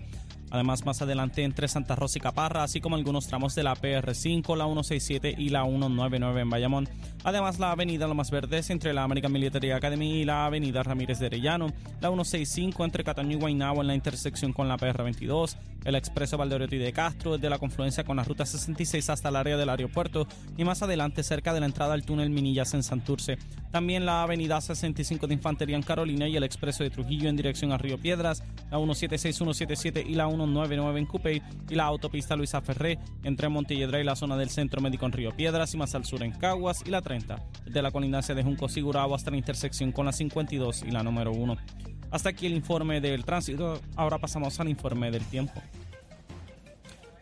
Además, 0.55 0.85
más 0.85 1.03
adelante 1.03 1.43
entre 1.43 1.67
Santa 1.67 1.97
Rosa 1.97 2.19
y 2.19 2.21
Caparra, 2.21 2.63
así 2.63 2.81
como 2.81 2.95
algunos 2.95 3.27
tramos 3.27 3.57
de 3.57 3.65
la 3.65 3.75
PR5, 3.75 4.57
la 4.57 4.67
167 4.67 5.35
y 5.37 5.49
la 5.49 5.65
199 5.65 6.43
en 6.43 6.49
Bayamón. 6.49 6.89
Además, 7.25 7.59
la 7.59 7.73
avenida 7.73 8.07
Lomas 8.07 8.31
Verdes 8.31 8.71
entre 8.71 8.95
la 8.95 9.03
American 9.03 9.33
Military 9.33 9.73
Academy 9.73 10.21
y 10.21 10.25
la 10.25 10.47
avenida 10.47 10.85
Ramírez 10.85 11.19
de 11.19 11.27
Arellano, 11.27 11.73
la 12.01 12.09
165 12.09 12.85
entre 12.85 13.03
Cataño 13.03 13.37
y 13.37 13.41
Guaynabo 13.41 13.81
en 13.81 13.89
la 13.89 13.97
intersección 13.97 14.53
con 14.53 14.69
la 14.69 14.77
PR22, 14.77 15.57
el 15.85 15.97
expreso 15.97 16.39
Valdeoriotti 16.39 16.79
de 16.79 16.93
Castro 16.93 17.33
desde 17.33 17.51
la 17.51 17.59
confluencia 17.59 18.05
con 18.05 18.17
la 18.17 18.25
ruta 18.25 18.47
66 18.47 19.11
hasta 19.11 19.31
el 19.31 19.37
área 19.37 19.57
del 19.57 19.69
aeropuerto 19.69 20.29
y 20.57 20.65
más 20.65 20.83
adelante 20.83 21.25
cerca 21.25 21.53
de 21.53 21.61
la 21.61 21.67
entrada 21.67 21.95
al 21.95 22.05
túnel 22.05 22.31
Minillas 22.31 22.75
en 22.75 22.83
Santurce. 22.83 23.39
También 23.71 24.07
la 24.07 24.23
avenida 24.23 24.61
65 24.61 25.27
de 25.27 25.35
Infantería 25.35 25.77
en 25.77 25.83
Carolina 25.83 26.29
y 26.29 26.37
el 26.37 26.45
expreso 26.45 26.85
de 26.85 26.91
Trujillo 26.91 27.29
en 27.29 27.37
dirección 27.37 27.73
a 27.73 27.79
Río 27.79 27.99
Piedras, 27.99 28.45
la 28.71 28.79
176, 28.79 29.37
177 29.37 30.05
y 30.07 30.15
la 30.15 30.29
199 30.45 31.01
en 31.01 31.07
Cupey 31.07 31.43
y 31.69 31.75
la 31.75 31.85
autopista 31.85 32.37
Luisa 32.37 32.61
Ferré 32.61 32.99
entre 33.23 33.49
Montelledra 33.49 34.01
y 34.01 34.05
la 34.05 34.17
zona 34.17 34.37
del 34.37 34.51
Centro 34.51 34.81
Médico 34.81 35.07
en 35.07 35.13
Río 35.13 35.31
Piedras 35.31 35.75
y 35.75 35.77
más 35.77 35.95
al 35.95 36.05
sur 36.05 36.23
en 36.23 36.33
Caguas 36.33 36.83
y 36.87 36.91
la 36.91 37.03
30 37.03 37.43
de 37.67 37.83
la 37.83 37.91
colindancia 37.91 38.35
de 38.35 38.43
Junco 38.43 38.69
Sigurabo 38.69 39.15
hasta 39.15 39.31
la 39.31 39.37
intersección 39.37 39.93
con 39.93 40.07
la 40.07 40.13
52 40.13 40.83
y 40.83 40.91
la 40.91 41.03
número 41.03 41.33
1. 41.33 41.57
Hasta 42.11 42.29
aquí 42.29 42.47
el 42.47 42.55
informe 42.55 43.01
del 43.01 43.25
tránsito. 43.25 43.81
Ahora 43.97 44.19
pasamos 44.19 44.61
al 44.61 44.69
informe 44.69 45.11
del 45.11 45.25
tiempo. 45.25 45.61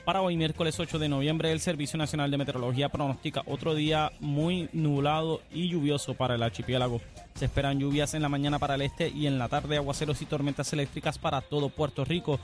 Para 0.04 0.20
hoy, 0.20 0.36
miércoles 0.36 0.80
8 0.80 0.98
de 0.98 1.08
noviembre, 1.08 1.52
el 1.52 1.60
Servicio 1.60 1.96
Nacional 1.96 2.28
de 2.28 2.36
Meteorología 2.36 2.88
pronostica 2.88 3.42
otro 3.46 3.72
día 3.76 4.10
muy 4.18 4.68
nublado 4.72 5.42
y 5.52 5.68
lluvioso 5.68 6.14
para 6.14 6.34
el 6.34 6.42
archipiélago. 6.42 7.00
Se 7.36 7.44
esperan 7.44 7.78
lluvias 7.78 8.12
en 8.14 8.22
la 8.22 8.28
mañana 8.28 8.58
para 8.58 8.74
el 8.74 8.82
este 8.82 9.08
y 9.10 9.28
en 9.28 9.38
la 9.38 9.48
tarde 9.48 9.76
aguaceros 9.76 10.20
y 10.20 10.26
tormentas 10.26 10.72
eléctricas 10.72 11.18
para 11.18 11.40
todo 11.40 11.68
Puerto 11.68 12.04
Rico, 12.04 12.40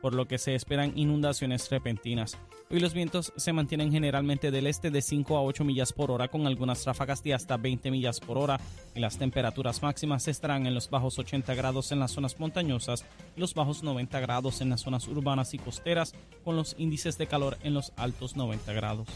por 0.00 0.14
lo 0.14 0.26
que 0.26 0.38
se 0.38 0.54
esperan 0.54 0.92
inundaciones 0.96 1.70
repentinas. 1.70 2.38
Hoy 2.70 2.80
los 2.80 2.92
vientos 2.92 3.32
se 3.36 3.52
mantienen 3.52 3.90
generalmente 3.90 4.50
del 4.50 4.66
este 4.66 4.90
de 4.90 5.00
5 5.00 5.36
a 5.36 5.42
8 5.42 5.64
millas 5.64 5.92
por 5.92 6.10
hora 6.10 6.28
con 6.28 6.46
algunas 6.46 6.84
ráfagas 6.84 7.22
de 7.22 7.34
hasta 7.34 7.56
20 7.56 7.90
millas 7.90 8.20
por 8.20 8.36
hora 8.36 8.60
y 8.94 9.00
las 9.00 9.16
temperaturas 9.16 9.82
máximas 9.82 10.28
estarán 10.28 10.66
en 10.66 10.74
los 10.74 10.90
bajos 10.90 11.18
80 11.18 11.54
grados 11.54 11.92
en 11.92 12.00
las 12.00 12.12
zonas 12.12 12.38
montañosas 12.38 13.04
y 13.36 13.40
los 13.40 13.54
bajos 13.54 13.82
90 13.82 14.20
grados 14.20 14.60
en 14.60 14.70
las 14.70 14.82
zonas 14.82 15.08
urbanas 15.08 15.54
y 15.54 15.58
costeras 15.58 16.14
con 16.44 16.56
los 16.56 16.76
índices 16.78 17.16
de 17.16 17.26
calor 17.26 17.56
en 17.62 17.74
los 17.74 17.92
altos 17.96 18.36
90 18.36 18.72
grados. 18.72 19.08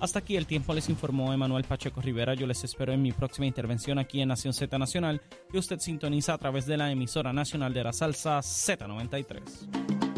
Hasta 0.00 0.18
aquí 0.18 0.36
el 0.36 0.46
tiempo 0.46 0.74
les 0.74 0.88
informó 0.88 1.32
Emanuel 1.32 1.64
Pacheco 1.64 2.00
Rivera. 2.00 2.34
Yo 2.34 2.46
les 2.46 2.62
espero 2.64 2.92
en 2.92 3.02
mi 3.02 3.12
próxima 3.12 3.46
intervención 3.46 3.98
aquí 3.98 4.20
en 4.20 4.28
Nación 4.28 4.52
Z 4.52 4.78
Nacional, 4.78 5.22
que 5.50 5.58
usted 5.58 5.78
sintoniza 5.78 6.34
a 6.34 6.38
través 6.38 6.66
de 6.66 6.76
la 6.76 6.90
emisora 6.90 7.32
nacional 7.32 7.72
de 7.72 7.84
la 7.84 7.92
salsa 7.92 8.38
Z93. 8.38 10.13